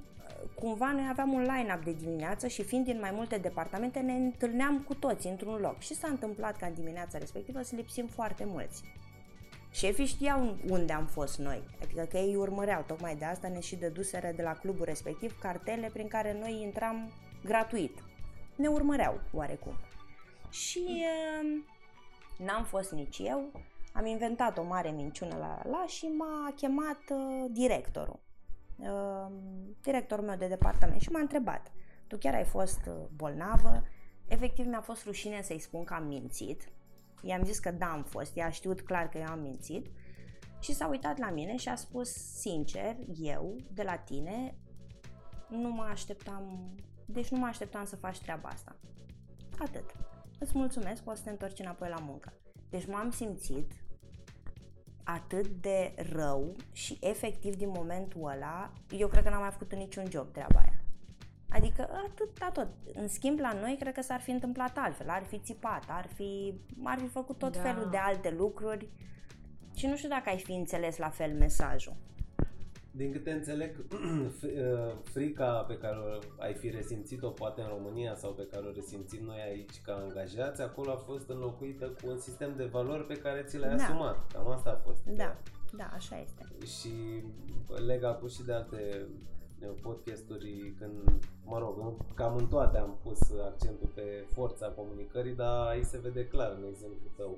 [0.55, 4.79] cumva noi aveam un line-up de dimineață și fiind din mai multe departamente ne întâlneam
[4.79, 8.83] cu toți într-un loc și s-a întâmplat ca în dimineața respectivă să lipsim foarte mulți.
[9.71, 13.75] Șefii știau unde am fost noi, adică că ei urmăreau, tocmai de asta ne și
[13.75, 17.11] dăduseră de la clubul respectiv cartele prin care noi intram
[17.43, 18.03] gratuit.
[18.55, 19.73] Ne urmăreau oarecum.
[20.49, 21.63] Și uh,
[22.45, 23.51] n-am fost nici eu,
[23.93, 28.19] am inventat o mare minciună la la și m-a chemat uh, directorul,
[28.77, 29.31] uh,
[29.81, 31.71] directorul meu de departament și m-a întrebat,
[32.07, 33.83] tu chiar ai fost uh, bolnavă?
[34.27, 36.69] Efectiv mi-a fost rușine să-i spun că am mințit,
[37.21, 39.87] I-am zis că da, am fost, ea a știut clar că eu am mințit
[40.59, 44.57] și s-a uitat la mine și a spus sincer, eu, de la tine,
[45.49, 46.75] nu mă așteptam,
[47.05, 48.75] deci nu mă așteptam să faci treaba asta.
[49.59, 49.95] Atât.
[50.39, 52.33] Îți mulțumesc, poți să te întorci înapoi la muncă.
[52.69, 53.71] Deci m-am simțit
[55.03, 60.05] atât de rău și efectiv din momentul ăla, eu cred că n-am mai făcut niciun
[60.09, 60.76] job treaba aia.
[61.57, 62.67] Adică atât, tot.
[62.93, 65.09] În schimb, la noi cred că s-ar fi întâmplat altfel.
[65.09, 67.61] Ar fi țipat, ar fi, ar fi făcut tot da.
[67.61, 68.89] felul de alte lucruri
[69.75, 71.95] și nu știu dacă ai fi înțeles la fel mesajul.
[72.91, 75.97] Din câte înțeleg, uh, frica pe care
[76.39, 80.61] ai fi resimțit-o poate în România sau pe care o resimțim noi aici ca angajați,
[80.61, 83.83] acolo a fost înlocuită cu un sistem de valori pe care ți le-ai Da.
[83.83, 84.31] asumat.
[84.33, 85.05] Cam asta a fost.
[85.05, 85.35] Da,
[85.77, 86.45] da, așa este.
[86.65, 87.23] Și
[87.85, 89.07] leg acum și de alte uh,
[89.65, 95.67] podcasturi când, mă rog, în- cam în toate am pus accentul pe forța comunicării, dar
[95.67, 97.37] aici se vede clar în exemplu tău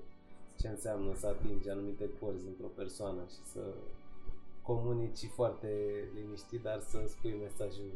[0.59, 3.59] ce înseamnă să atingi anumite corzi într-o persoană și să
[4.61, 5.69] comunici foarte
[6.15, 7.91] liniștit, dar să spui mesajul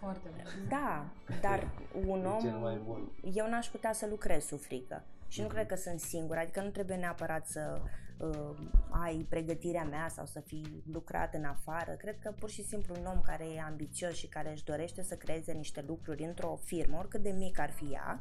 [0.00, 0.68] Foarte bun.
[0.68, 1.04] Da,
[1.40, 1.70] dar
[2.06, 3.08] un E om, cel mai bun.
[3.34, 5.02] eu n-aș putea să lucrez sub frică.
[5.28, 5.54] Și nu Mhm.
[5.54, 7.80] cred că sunt singură, adică nu trebuie neapărat să
[8.18, 8.56] uh,
[8.88, 11.92] ai pregătirea mea sau să fii lucrat în afară.
[11.92, 15.14] Cred că pur și simplu un om care e ambițios și care își dorește să
[15.14, 18.20] creeze niște lucruri într-o firmă, oricât de mic ar fi ea,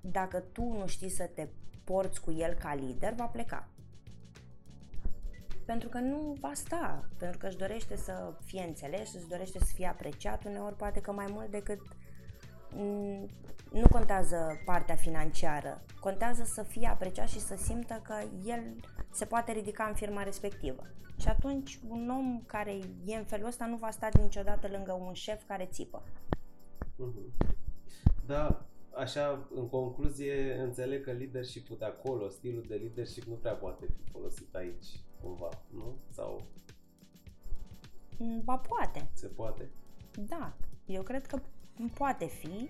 [0.00, 1.48] dacă tu nu știi să te
[1.84, 3.68] porți cu el ca lider, va pleca.
[5.64, 9.72] Pentru că nu va sta, pentru că își dorește să fie înțeles, își dorește să
[9.74, 11.97] fie apreciat, uneori poate că mai mult decât mm,
[13.72, 18.62] nu contează partea financiară, contează să fie apreciat și să simtă că el
[19.10, 20.82] se poate ridica în firma respectivă.
[21.20, 22.72] Și atunci un om care
[23.04, 26.02] e în felul ăsta nu va sta niciodată lângă un șef care țipă.
[26.96, 27.32] Mhm.
[28.26, 33.86] Da, așa, în concluzie, înțeleg că leadership-ul de acolo, stilul de leadership nu prea poate
[33.86, 34.86] fi folosit aici,
[35.22, 35.96] cumva, nu?
[36.10, 36.42] Sau
[38.20, 39.68] Mm, Ba poate, se poate?
[40.18, 40.52] da,
[40.86, 41.38] eu cred că
[41.86, 42.68] poate fi,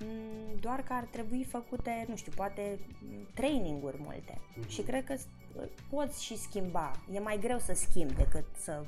[0.00, 4.38] mm, doar că ar trebui făcute, nu știu, poate mm, traininguri multe.
[4.56, 4.68] Mhm.
[4.68, 5.26] Și cred că s-
[5.90, 6.92] poți și schimba.
[7.12, 8.84] E mai greu să schimbi decât să,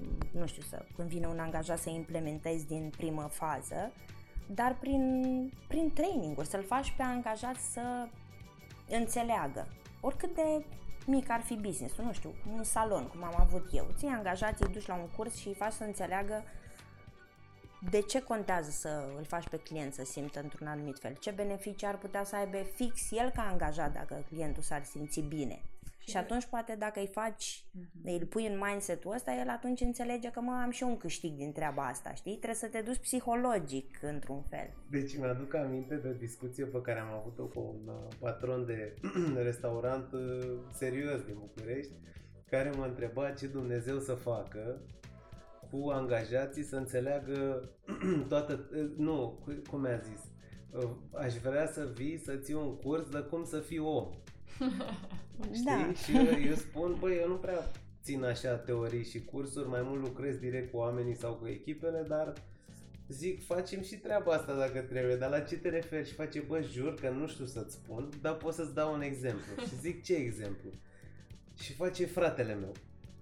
[0.00, 3.92] mm, nu știu, să, când vine un angajat să implementezi din primă fază,
[4.46, 8.08] dar prin, prin traininguri, să-l faci pe angajat să
[8.88, 9.66] înțeleagă.
[10.00, 10.64] Oricât de
[11.06, 13.86] mic ar fi business nu știu, un salon, cum am avut eu.
[13.96, 16.42] Ții angajații, îi duci la un curs și îi faci să înțeleagă
[17.90, 21.16] de ce contează să îl faci pe client să simtă într-un anumit fel?
[21.20, 25.62] Ce beneficii ar putea să aibă fix el ca angajat dacă clientul s-ar simți bine?
[26.10, 27.64] Și atunci poate dacă îi faci,
[28.04, 31.36] îi pui în mindset-ul ăsta, el atunci înțelege că mă, am și eu un câștig
[31.36, 32.36] din treaba asta, știi?
[32.36, 34.70] Trebuie să te duci psihologic într-un fel.
[34.90, 38.94] Deci mi-aduc aminte de o discuție pe care am avut-o cu un uh, patron de
[39.48, 40.20] restaurant uh,
[40.72, 41.92] serios din București,
[42.50, 44.80] care mă întreba ce Dumnezeu să facă
[45.70, 47.68] cu angajații să înțeleagă
[48.28, 48.68] toată...
[48.76, 50.20] uh, Nu, cu- cum mi-a zis?
[50.82, 54.08] Uh, Aș vrea să vii să ții un curs de cum să fii om.
[55.52, 55.64] Știi?
[55.64, 55.92] Da.
[55.92, 57.70] Și eu, eu spun, băi, eu nu prea
[58.02, 62.32] țin așa teorii și cursuri, mai mult lucrez direct cu oamenii sau cu echipele, dar
[63.08, 66.08] zic, facem și treaba asta dacă trebuie, dar la ce te referi?
[66.08, 69.62] Și face, bă, jur că nu știu să-ți spun, dar pot să-ți dau un exemplu.
[69.68, 70.70] Și zic, ce exemplu?
[71.58, 72.72] Și face fratele meu.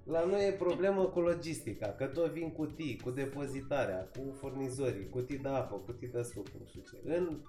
[0.09, 5.39] La noi e problemă cu logistica, că tot vin cutii, cu depozitarea, cu furnizorii, cutii
[5.39, 7.17] de apă, cutii de suc, nu știu ce.
[7.17, 7.41] În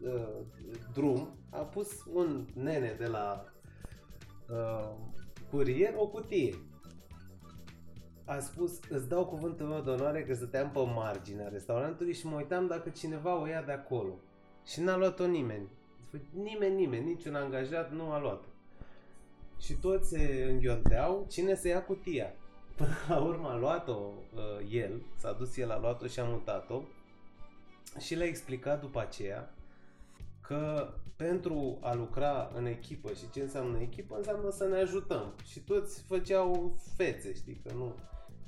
[0.00, 0.40] uh,
[0.92, 3.44] drum a pus un nene de la
[4.50, 4.90] uh,
[5.50, 6.54] curier o cutie.
[8.24, 12.36] A spus, îți dau cuvântul meu de onoare că stăteam pe marginea restaurantului și mă
[12.36, 14.18] uitam dacă cineva o ia de acolo.
[14.64, 15.68] Și n-a luat-o nimeni.
[16.32, 18.48] Nimeni, nimeni, niciun angajat nu a luat-o.
[19.58, 22.32] Și toți se înghionteau cine să ia cutia.
[22.76, 26.82] Până la urmă a luat-o uh, el, s-a dus el, a luat-o și a mutat-o
[27.98, 29.54] și le-a explicat după aceea
[30.40, 35.34] că pentru a lucra în echipă și ce înseamnă echipă înseamnă să ne ajutăm.
[35.44, 37.94] Și toți făceau fețe, știi, că nu.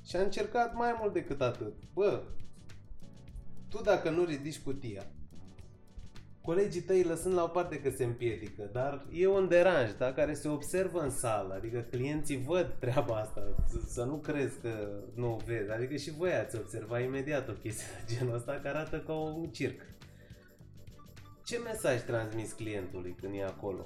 [0.05, 1.73] Și a încercat mai mult decât atât.
[1.93, 2.23] Bă,
[3.69, 5.05] tu dacă nu ridici cutia,
[6.49, 10.33] colegii tăi lăsând la o parte că se împiedică, dar e un deranj, da, care
[10.33, 15.33] se observă în sală, adică clienții văd treaba asta, să- să nu crezi că nu
[15.33, 18.99] o vezi, adică și voi ați observat imediat o chestie de genul ăsta care arată
[18.99, 19.81] ca un circ.
[21.43, 23.85] Ce mesaj transmiți clientului când e acolo?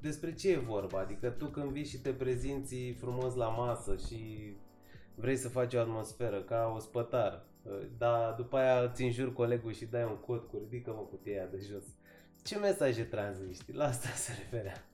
[0.00, 0.98] Despre ce e vorba?
[0.98, 4.52] Adică tu când vii și te prezinți frumos la masă și
[5.14, 7.44] vrei să faci o atmosferă ca o spătar,
[7.98, 11.84] dar după aia ți înjuri colegul și dai un cod cu ridică-mă cutia de jos.
[12.42, 13.60] Ce mesaje transmiți?
[13.60, 13.74] știi?
[13.74, 14.84] La asta se referea.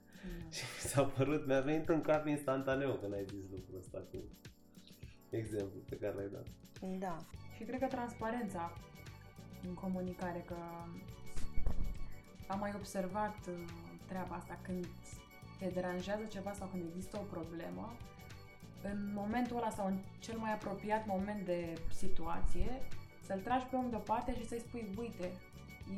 [0.49, 4.17] Și mi s-a părut, mi-a venit în cap instantaneu când ai zis lucrul ăsta cu
[5.29, 6.45] exemplu pe care l-ai dat.
[6.99, 7.17] Da.
[7.55, 8.73] Și cred că transparența
[9.67, 10.55] în comunicare, că
[12.47, 13.53] am mai observat uh,
[14.07, 14.87] treaba asta când
[15.59, 17.95] te deranjează ceva sau când există o problemă,
[18.91, 22.81] în momentul ăla sau în cel mai apropiat moment de situație,
[23.21, 25.31] să-l tragi pe om deoparte și să-i spui, uite,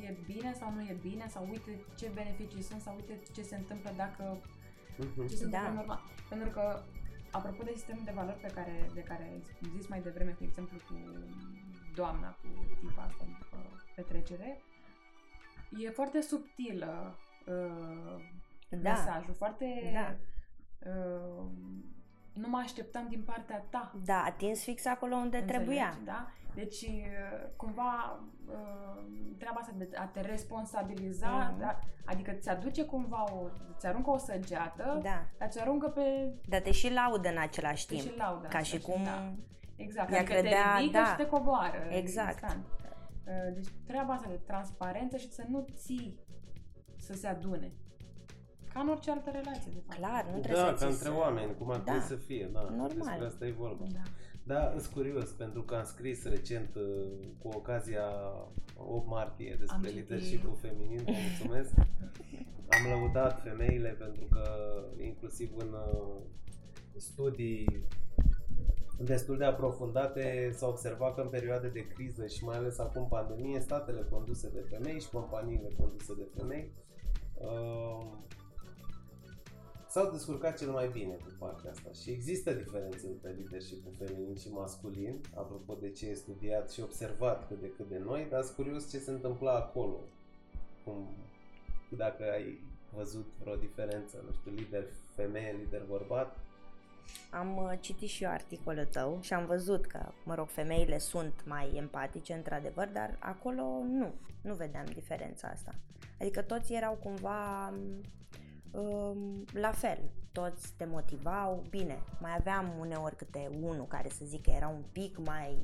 [0.08, 3.56] e bine sau nu e bine, sau uite ce beneficii sunt, sau uite ce se
[3.56, 4.38] întâmplă dacă
[4.98, 5.28] Mhm.
[5.28, 5.72] ce se întâmplă Da.
[5.72, 6.02] în urma.
[6.30, 6.80] Pentru că
[7.32, 9.44] apropo de sistemul de valori pe care, de care ai
[9.78, 10.94] zis mai devreme, de exemplu, cu
[11.96, 12.48] doamna, cu
[12.80, 13.58] tipa asta după
[13.96, 14.62] petrecere,
[15.80, 18.22] e foarte subtilă uh,
[18.70, 18.90] Da.
[18.90, 19.66] mesajul, foarte...
[19.94, 20.16] Da.
[20.92, 21.46] Uh,
[22.50, 23.92] nu mă așteptam din partea ta.
[24.06, 25.98] Da, atins fix acolo unde Înțelegi, trebuia.
[26.06, 26.28] Da?
[26.56, 29.02] Deci, uh, cumva, uh,
[29.38, 31.60] treaba asta de a te responsabiliza, Mhm.
[31.60, 31.80] da?
[32.06, 35.26] adică ți aduce cumva o, ți aruncă o săgeată, Da.
[35.38, 38.08] dar ți aruncă pe Dar te și laudă în același te timp.
[38.08, 38.48] și laudă.
[38.48, 39.04] Ca și cum...
[39.04, 39.34] Da.
[39.76, 41.06] Exact, ea adică credea- te ridică da.
[41.06, 41.88] și te coboară.
[41.90, 42.32] Exact.
[42.42, 42.66] Instant.
[43.26, 46.20] Uh, Deci treaba asta de transparență și să nu ții
[46.98, 47.72] să se adune.
[48.80, 49.98] Ca în orice altă relație, de fapt.
[50.00, 51.84] Clar, nu trebuie Da, să ca ți între se- oameni, cum ar Da.
[51.84, 52.62] trebui să fie, da.
[52.62, 52.88] Normal.
[53.08, 53.86] Despre asta e vorba.
[53.98, 54.04] Da.
[54.52, 58.06] Da, sunt curios, pentru că am scris recent uh, cu ocazia
[58.76, 60.10] 8 martie Am despre citit.
[60.10, 61.72] leadership feminin, vă mulțumesc.
[62.76, 64.44] Am lăudat femeile pentru că
[65.04, 66.22] inclusiv în uh,
[66.98, 67.88] studii
[69.00, 73.60] destul de aprofundate s-a observat că în perioade de criză și mai ales acum pandemie,
[73.60, 76.72] statele conduse de femei și companiile conduse de femei
[77.34, 78.06] uh,
[79.90, 84.50] s-au descurcat cel mai bine cu partea asta și există diferențe între leadership feminin și
[84.52, 88.56] masculin, apropo de ce e studiat și observat cât de cât de noi, dar sunt
[88.56, 90.00] curios ce se întâmpla acolo.
[90.84, 91.08] Cum,
[91.90, 92.60] dacă ai
[92.96, 96.38] văzut vreo diferență, nu știu, lider femeie, lider bărbat,
[97.32, 101.34] Am uh, citit și eu articolul tău și am văzut că, mă rog, femeile sunt
[101.46, 105.76] mai empatice, într-adevăr, dar acolo nu, nu vedeam diferența asta.
[106.20, 108.02] Adică toți erau cumva um,
[109.54, 110.00] la fel,
[110.32, 114.84] toți te motivau, bine, mai aveam uneori câte unul care să zic că era un
[114.92, 115.58] pic mai,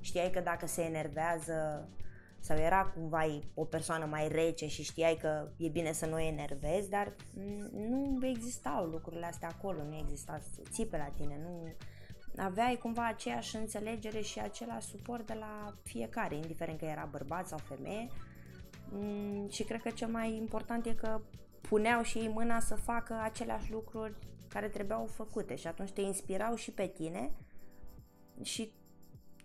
[0.00, 1.88] știai că dacă se enervează
[2.38, 6.20] sau era cumva o persoană mai rece și știai că e bine să nu o
[6.20, 7.70] enervezi, dar mm,
[8.18, 11.72] nu existau lucrurile astea acolo, nu exista să țipe la tine, nu
[12.36, 17.58] aveai cumva aceeași înțelegere și același suport de la fiecare, indiferent că era bărbat sau
[17.58, 18.08] femeie.
[18.90, 21.20] Mm, Și cred că cel mai important e că
[21.68, 24.14] puneau și ei mâna să facă aceleași lucruri
[24.48, 27.30] care trebuiau făcute și atunci te inspirau și pe tine
[28.42, 28.72] și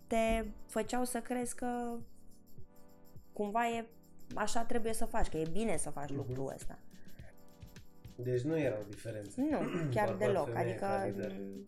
[0.08, 1.98] te făceau să crezi că
[3.34, 3.86] cumva e
[4.36, 6.18] așa trebuie să faci, că e bine să faci Mhm.
[6.18, 6.80] lucrul ăsta.
[8.16, 9.42] deci nu erau diferențe.
[9.42, 9.58] Nu,
[9.94, 10.46] chiar Bărbat, deloc.
[10.46, 11.32] femeie, Adică ca lider.
[11.32, 11.66] m,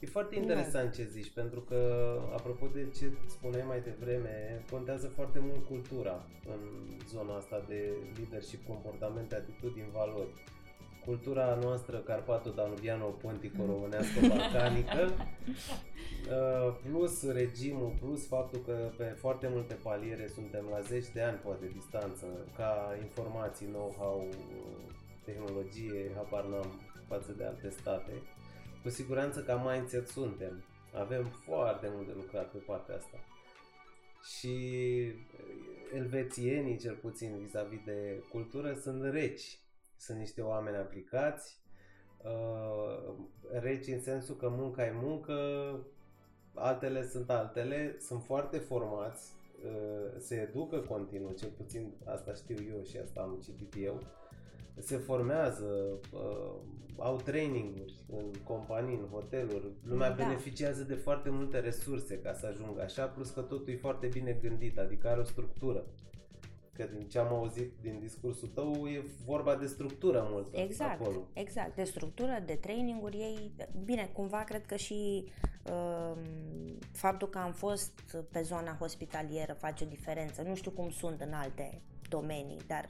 [0.00, 5.38] E foarte interesant ce zici, pentru că, apropo de ce spuneai mai devreme, contează foarte
[5.38, 6.60] mult cultura în
[7.08, 10.28] zona asta de leadership, comportamente, atitudini, valori.
[11.04, 15.16] Cultura noastră carpato-danubiano-pontico-românească balcanică, uh,
[16.88, 21.70] plus regimul, plus faptul că pe foarte multe paliere suntem la zeci de ani, poate,
[21.72, 24.34] distanță, ca informații, know-how, uh,
[25.24, 28.12] tehnologie, habar n-am față de alte state,
[28.82, 30.64] cu siguranță ca mindset suntem.
[30.94, 33.18] Avem foarte mult de lucrat pe partea asta.
[34.36, 34.56] Și
[35.94, 39.58] elvețienii, cel puțin vis-a-vis de cultură, sunt reci.
[39.96, 41.60] Sunt niște oameni aplicați,
[42.22, 43.14] uh,
[43.60, 45.34] reci în sensul că munca e muncă,
[46.54, 49.32] altele sunt altele, sunt foarte formați,
[49.64, 54.02] uh, se educă continuu, cel puțin asta știu eu și asta am citit eu,
[54.80, 56.54] se formează, uh,
[56.98, 60.14] au traininguri în companii, în hoteluri, lumea Da.
[60.24, 64.38] beneficiază de foarte multe resurse ca să ajungă așa, plus că totul e foarte bine
[64.42, 65.84] gândit, adică are o structură.
[66.72, 71.28] Că din ce am auzit din discursul tău e vorba de structură mult Exact, acolo.
[71.32, 71.74] exact.
[71.74, 73.52] De structură, de traininguri, ei,
[73.84, 75.24] bine, cumva cred că și
[75.72, 76.18] um,
[76.92, 80.42] faptul că am fost pe zona hospitalieră face o diferență.
[80.42, 82.88] Nu știu cum sunt în alte domenii, dar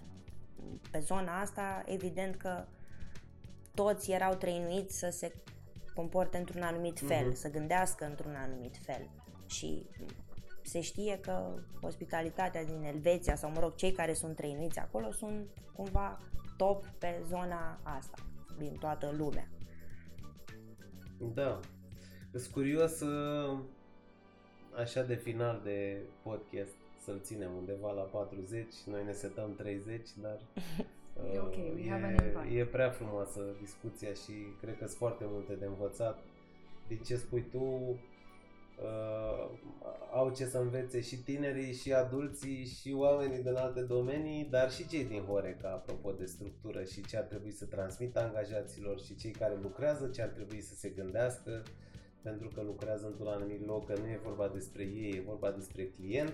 [0.90, 2.64] pe zona asta, evident că
[3.74, 5.32] toți erau trăinuiți să se
[5.94, 7.34] comporte într-un anumit fel, Mhm.
[7.34, 9.10] să gândească într-un anumit fel.
[9.46, 9.86] Și
[10.62, 15.46] se știe că hospitalitatea din Elveția sau, mă rog, cei care sunt trăinuiți acolo sunt
[15.72, 16.18] cumva
[16.56, 18.18] top pe zona asta,
[18.58, 19.48] din toată lumea.
[21.34, 21.60] Da.
[22.32, 23.58] Sunt curios uh,
[24.76, 26.74] așa de final de podcast
[27.08, 30.38] să-l ținem undeva la 40, noi ne setăm 30, dar
[31.34, 32.50] E ok, we have an impact.
[32.52, 36.18] e prea frumoasă discuția și cred că sunt foarte multe de învățat.
[36.88, 39.48] Din ce spui tu, uh,
[40.12, 44.88] au ce să învețe și tinerii, și adulții, și oamenii din alte domenii, dar și
[44.88, 49.30] cei din Horeca, apropo de structură și ce ar trebui să transmită angajaților și cei
[49.30, 51.62] care lucrează, ce ar trebui să se gândească,
[52.22, 55.84] pentru că lucrează într-un anumit loc, că nu e vorba despre ei, e vorba despre
[55.84, 56.32] client.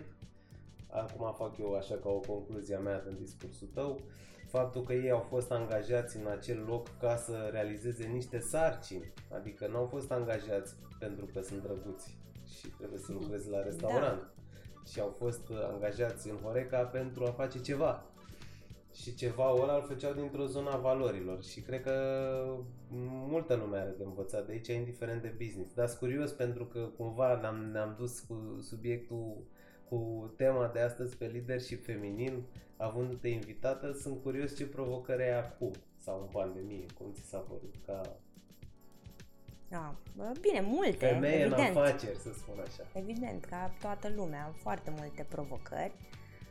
[0.95, 4.01] Acum fac eu așa ca o concluzie a mea din discursul tău.
[4.49, 9.67] faptul că ei au fost angajați în acel loc ca să realizeze niște sarcini, adică
[9.67, 12.19] nu au fost angajați pentru că sunt drăguți
[12.59, 14.21] și trebuie să lucreze la restaurant.
[14.21, 14.33] Da.
[14.91, 18.07] Și au fost uh, angajați în Horeca pentru a face ceva.
[18.93, 21.93] Și ceva ăla îl făceau dintr-o zonă a valorilor și cred că
[23.29, 25.75] multă lume are de învățat de aici, indiferent de business.
[25.75, 29.37] Dar sunt curios pentru că cumva ne-am, ne-am dus cu subiectul,
[29.89, 32.43] cu tema de astăzi pe leadership feminin,
[32.77, 37.75] avându-te invitată, sunt curios ce provocări ai acum sau în pandemie, cum ți s-a părut
[37.87, 38.17] ca
[39.69, 39.95] da.
[40.41, 41.77] Bine, multe, Femeie evident.
[41.77, 42.89] în afaceri, să spun așa.
[42.93, 45.93] Evident, ca toată lumea, am foarte multe provocări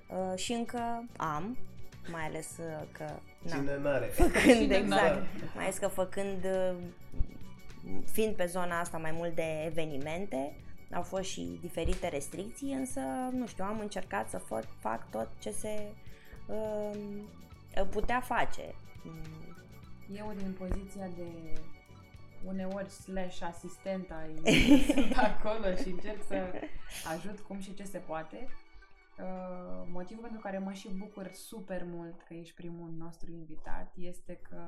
[0.10, 1.58] uh, și încă am,
[2.12, 3.06] mai ales uh, că...
[3.44, 4.06] Na, Cine n-are?
[4.24, 5.28] Făcând, Cine exact, n-are.
[5.56, 6.76] mai ales că făcând, uh,
[8.12, 10.56] fiind pe zona asta mai mult de evenimente,
[10.94, 13.00] au fost și diferite restricții, însă,
[13.32, 15.94] nu știu, am încercat să fac, fac tot ce se
[16.48, 18.76] uh, putea face.
[20.16, 21.28] Eu din poziția de
[22.46, 24.16] uneori slash asistentă
[24.94, 26.52] sunt acolo și încerc să
[27.16, 28.48] ajut cum și ce se poate.
[29.20, 34.40] Uh, motivul pentru care mă și bucur super mult că ești primul nostru invitat este
[34.50, 34.62] că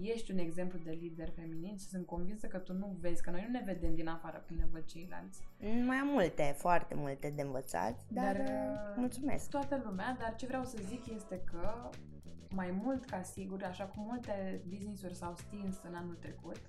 [0.00, 3.44] ești un exemplu de lider feminin și sunt convinsă că tu nu vezi, că noi
[3.46, 5.48] nu ne vedem din afară cum ne văd ceilalți.
[5.86, 9.50] Mai am multe, foarte multe de învățat, dar, dar uh, mulțumesc.
[9.50, 11.90] Toată lumea, dar ce vreau să zic este că
[12.50, 16.60] mai mult ca sigur, așa cum multe business-uri s-au stins în anul trecut,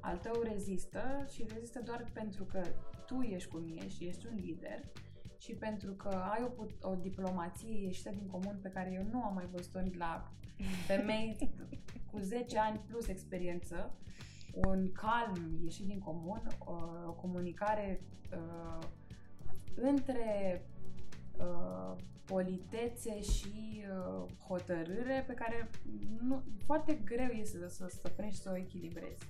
[0.00, 2.62] al tău rezistă și rezistă doar pentru că
[3.06, 4.80] tu ești cum ești și ești un lider
[5.40, 9.34] și pentru că ai o, o diplomație ieșită din comun pe care eu nu am
[9.34, 10.32] mai văzut-o la
[10.86, 11.36] femei
[12.10, 13.94] cu 10 ani plus experiență,
[14.54, 16.72] un calm ieșit din comun, o,
[17.06, 18.00] o comunicare
[18.32, 18.86] uh,
[19.74, 20.62] între
[21.38, 25.70] uh, politețe și uh, hotărâre pe care
[26.20, 29.26] nu, foarte greu este să, să, să și să o echilibrezi.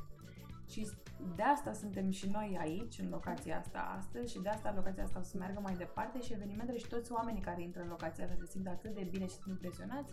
[0.70, 0.90] Și
[1.36, 5.18] de asta suntem și noi aici, în locația asta astăzi și de asta locația asta
[5.18, 8.36] o să meargă mai departe și evenimentele și toți oamenii care intră în locația asta
[8.38, 10.12] se simt atât de bine și sunt impresionați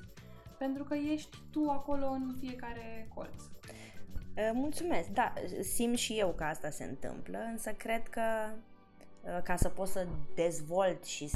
[0.57, 3.43] pentru că ești tu acolo în fiecare colț.
[4.53, 8.21] Mulțumesc, da, simt și eu că asta se întâmplă, însă cred că
[9.43, 11.31] ca să pot să dezvolt și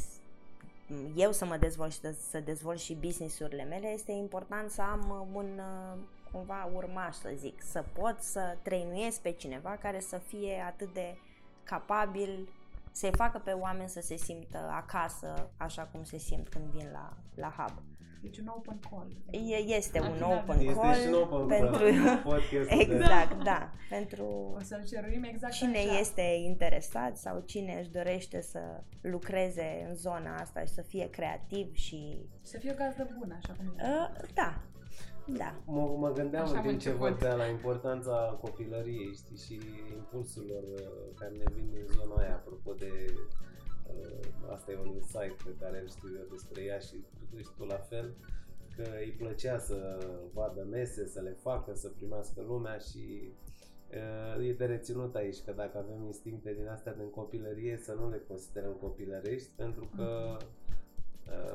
[1.16, 2.00] eu să mă dezvolt și
[2.30, 5.62] să dezvolt și business-urile mele, este important să am un
[6.32, 11.18] cumva urmaș, să zic, să pot să trăinuiesc pe cineva care să fie atât de
[11.64, 12.50] capabil
[12.92, 17.18] să-i facă pe oameni să se simtă acasă, așa cum se simt când vin la,
[17.36, 17.84] la hub.
[18.22, 19.18] Deci un open call.
[19.32, 21.84] E, este un open este call și un open pentru
[22.24, 22.46] call.
[22.68, 26.00] exact, da, pentru o să-l ceruim exact cine așa.
[26.00, 28.60] este interesat sau cine își dorește să
[29.02, 33.54] lucreze în zona asta și să fie creativ și să fie o gazdă bună, așa
[33.54, 34.62] cum uh, Da,
[35.26, 35.62] da.
[35.66, 39.60] Mă, mă gândeam Așa în timp ce vorbea la importanța copilăriei, știi, și
[39.96, 42.92] impulsurilor uh, care ne vin din zona aia, apropo de
[43.88, 46.96] uh, asta e un insight pe care îl știu eu despre ea și
[47.30, 48.16] tu ești tu la fel,
[48.76, 53.34] că îi plăcea să vadă mese, să le facă, să primească lumea și
[54.38, 58.10] uh, e de reținut aici că dacă avem instincte din astea din copilărie să nu
[58.10, 60.61] le considerăm copilărești pentru că mm-hmm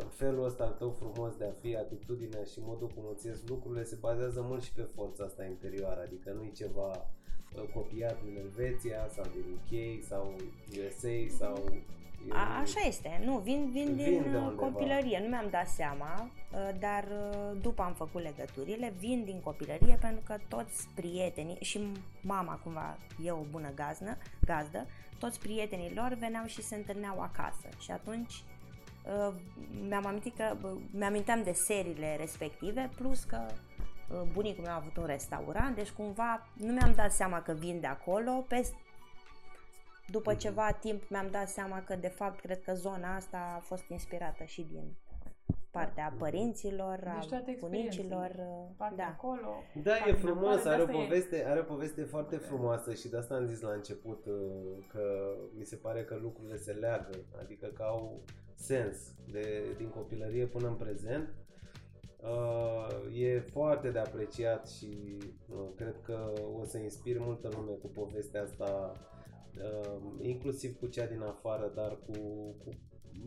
[0.09, 3.85] felul ăsta al tău frumos de a fi, atitudinea și modul cum îți ies lucrurile
[3.85, 8.37] se bazează mult și pe forța asta interioară, adică nu e ceva uh, copiat din
[8.37, 10.35] Elveția sau din UK sau
[10.85, 11.65] USA sau...
[12.31, 16.31] A, așa este, nu, vin, vin, vin din de uh, copilărie, nu mi-am dat seama,
[16.53, 17.05] uh, dar
[17.61, 21.81] după am făcut legăturile, vin din copilărie pentru că toți prietenii și
[22.21, 24.87] mama cumva e o bună gaznă, gazdă,
[25.19, 27.69] toți prietenii lor veneau și se întâlneau acasă.
[27.79, 28.56] Și atunci Uh,
[29.89, 30.57] mi-am amintit că
[30.91, 36.49] mi-aminteam de seriile respective, plus că uh, bunicul meu a avut un restaurant, deci cumva
[36.55, 38.71] nu mi-am dat seama că vin de acolo, pe
[40.11, 40.41] după mhm.
[40.41, 44.45] ceva timp mi-am dat seama că de fapt cred că zona asta a fost inspirată
[44.45, 44.97] și din
[45.71, 48.31] partea a părinților, deci a bunicilor.
[48.79, 49.05] Uh, da.
[49.05, 49.63] acolo.
[49.83, 53.47] Da, e frumos, are o, poveste, are o poveste foarte frumoasă și de asta am
[53.47, 54.25] zis la început
[54.93, 58.21] că mi se pare că lucrurile se leagă, adică că au
[58.67, 61.35] sens de, din copilărie până în prezent.
[62.23, 67.89] Uh, e foarte de apreciat și uh, cred că o să inspir multă lume cu
[67.89, 68.93] povestea asta,
[69.57, 72.19] uh, inclusiv cu cea din afară, dar cu,
[72.65, 72.71] cu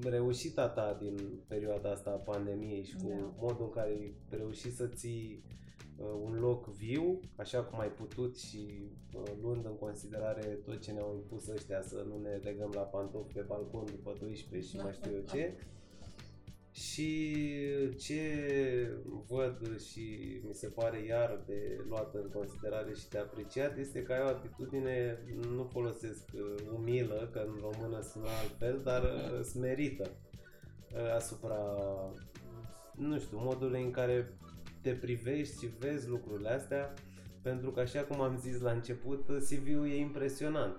[0.09, 3.33] reușita ta din perioada asta a pandemiei și cu da.
[3.39, 5.59] modul în care ai reușit să ții uh,
[6.03, 11.13] un loc viu, așa cum ai putut și uh, luând în considerare tot ce ne-au
[11.15, 15.11] impus ăștia să nu ne legăm la pantofi pe balcon după 12 și mai știu
[15.15, 15.53] eu ce.
[16.71, 17.35] Și
[17.97, 18.21] ce
[19.27, 24.13] văd și mi se pare iar de luat în considerare și de apreciat este că
[24.13, 25.17] ai o atitudine,
[25.55, 30.09] nu folosesc uh, umilă, că în română sună altfel, dar uh, smerită
[30.93, 31.57] uh, asupra,
[32.95, 34.37] nu știu, modului în care
[34.81, 36.93] te privești și vezi lucrurile astea,
[37.41, 40.75] pentru că așa cum am zis la început, CV-ul e impresionant.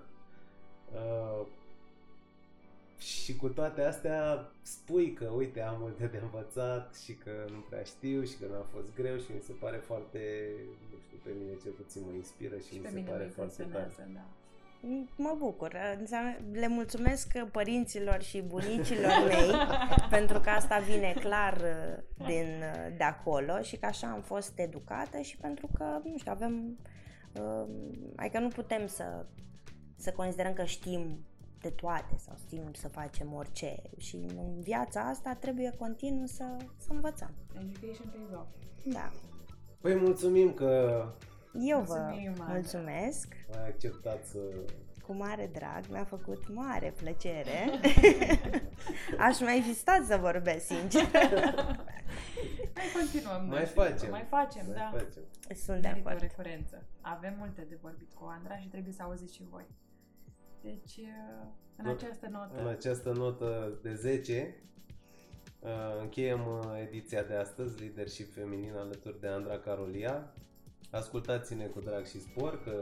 [0.93, 1.47] Uh,
[2.99, 7.83] și cu toate astea spui că, uite, am multe de învățat și că nu prea
[7.83, 10.51] știu și că mi-a fost greu și mi se pare foarte,
[10.91, 13.95] nu știu, pe mine cel puțin mă inspiră și, și mi se pare foarte tare.
[14.15, 14.27] Da.
[15.17, 15.77] Mă bucur.
[16.53, 19.53] Le mulțumesc părinților și bunicilor mei
[20.11, 24.59] pentru că asta vine clar uh, din, uh, de acolo și că așa am fost
[24.59, 26.79] educată și pentru că, nu știu, avem...
[27.41, 27.69] Uh,
[28.17, 29.27] adică nu putem să,
[29.97, 31.25] să considerăm că știm
[31.61, 36.45] de toate sau știm să facem orice și în viața asta trebuie continuu să,
[36.77, 37.31] să învățăm.
[37.55, 38.49] Education pays off.
[38.85, 39.11] Da.
[39.81, 41.05] Păi mulțumim că
[41.53, 43.29] eu mulțumim, vă mulțumesc.
[43.63, 44.39] Ai acceptat să
[45.11, 47.81] cu mare drag, mi-a făcut mare plăcere.
[49.29, 51.03] Aș mai fi stat să vorbesc, sincer.
[52.77, 53.47] mai continuăm.
[53.49, 54.11] Mai facem.
[54.11, 54.91] Mai facem, mai da.
[54.99, 55.23] Facem.
[55.55, 56.17] Sunt de acord.
[56.17, 56.87] o referență.
[57.01, 59.67] Avem multe de vorbit cu Andra și trebuie să auziți și voi.
[60.61, 61.47] Deci, uh,
[61.77, 62.61] în Not, această notă...
[62.61, 64.55] În această notă de 10,
[65.61, 65.69] uh,
[66.01, 70.33] încheiem uh, ediția de astăzi, Leadership Feminin alături de Andra Carolia.
[70.91, 72.75] Ascultați-ne cu drag și spor, că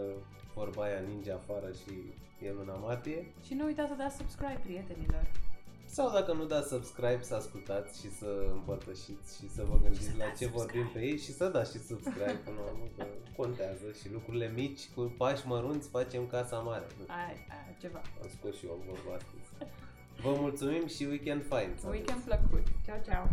[0.54, 1.92] vorba aia ninge afară și
[2.46, 3.26] e luna martie.
[3.46, 5.30] Și nu uitați să dați subscribe, prietenilor.
[5.86, 10.24] Sau dacă nu dați subscribe, să ascultați și să împărtășiți și să vă gândiți la
[10.24, 10.56] ce subscribe.
[10.56, 13.04] vorbim pe ei și să dați și subscribe până la urmă, că
[13.36, 16.86] contează și lucrurile mici cu pași mărunți facem casa mare.
[17.06, 18.02] Ai, ai, ceva.
[18.22, 19.72] Am scos și eu vorba astăzi.
[20.22, 21.70] Vă mulțumim și weekend fain.
[21.88, 22.66] Weekend plăcut.
[22.84, 23.26] Ciao, ciao.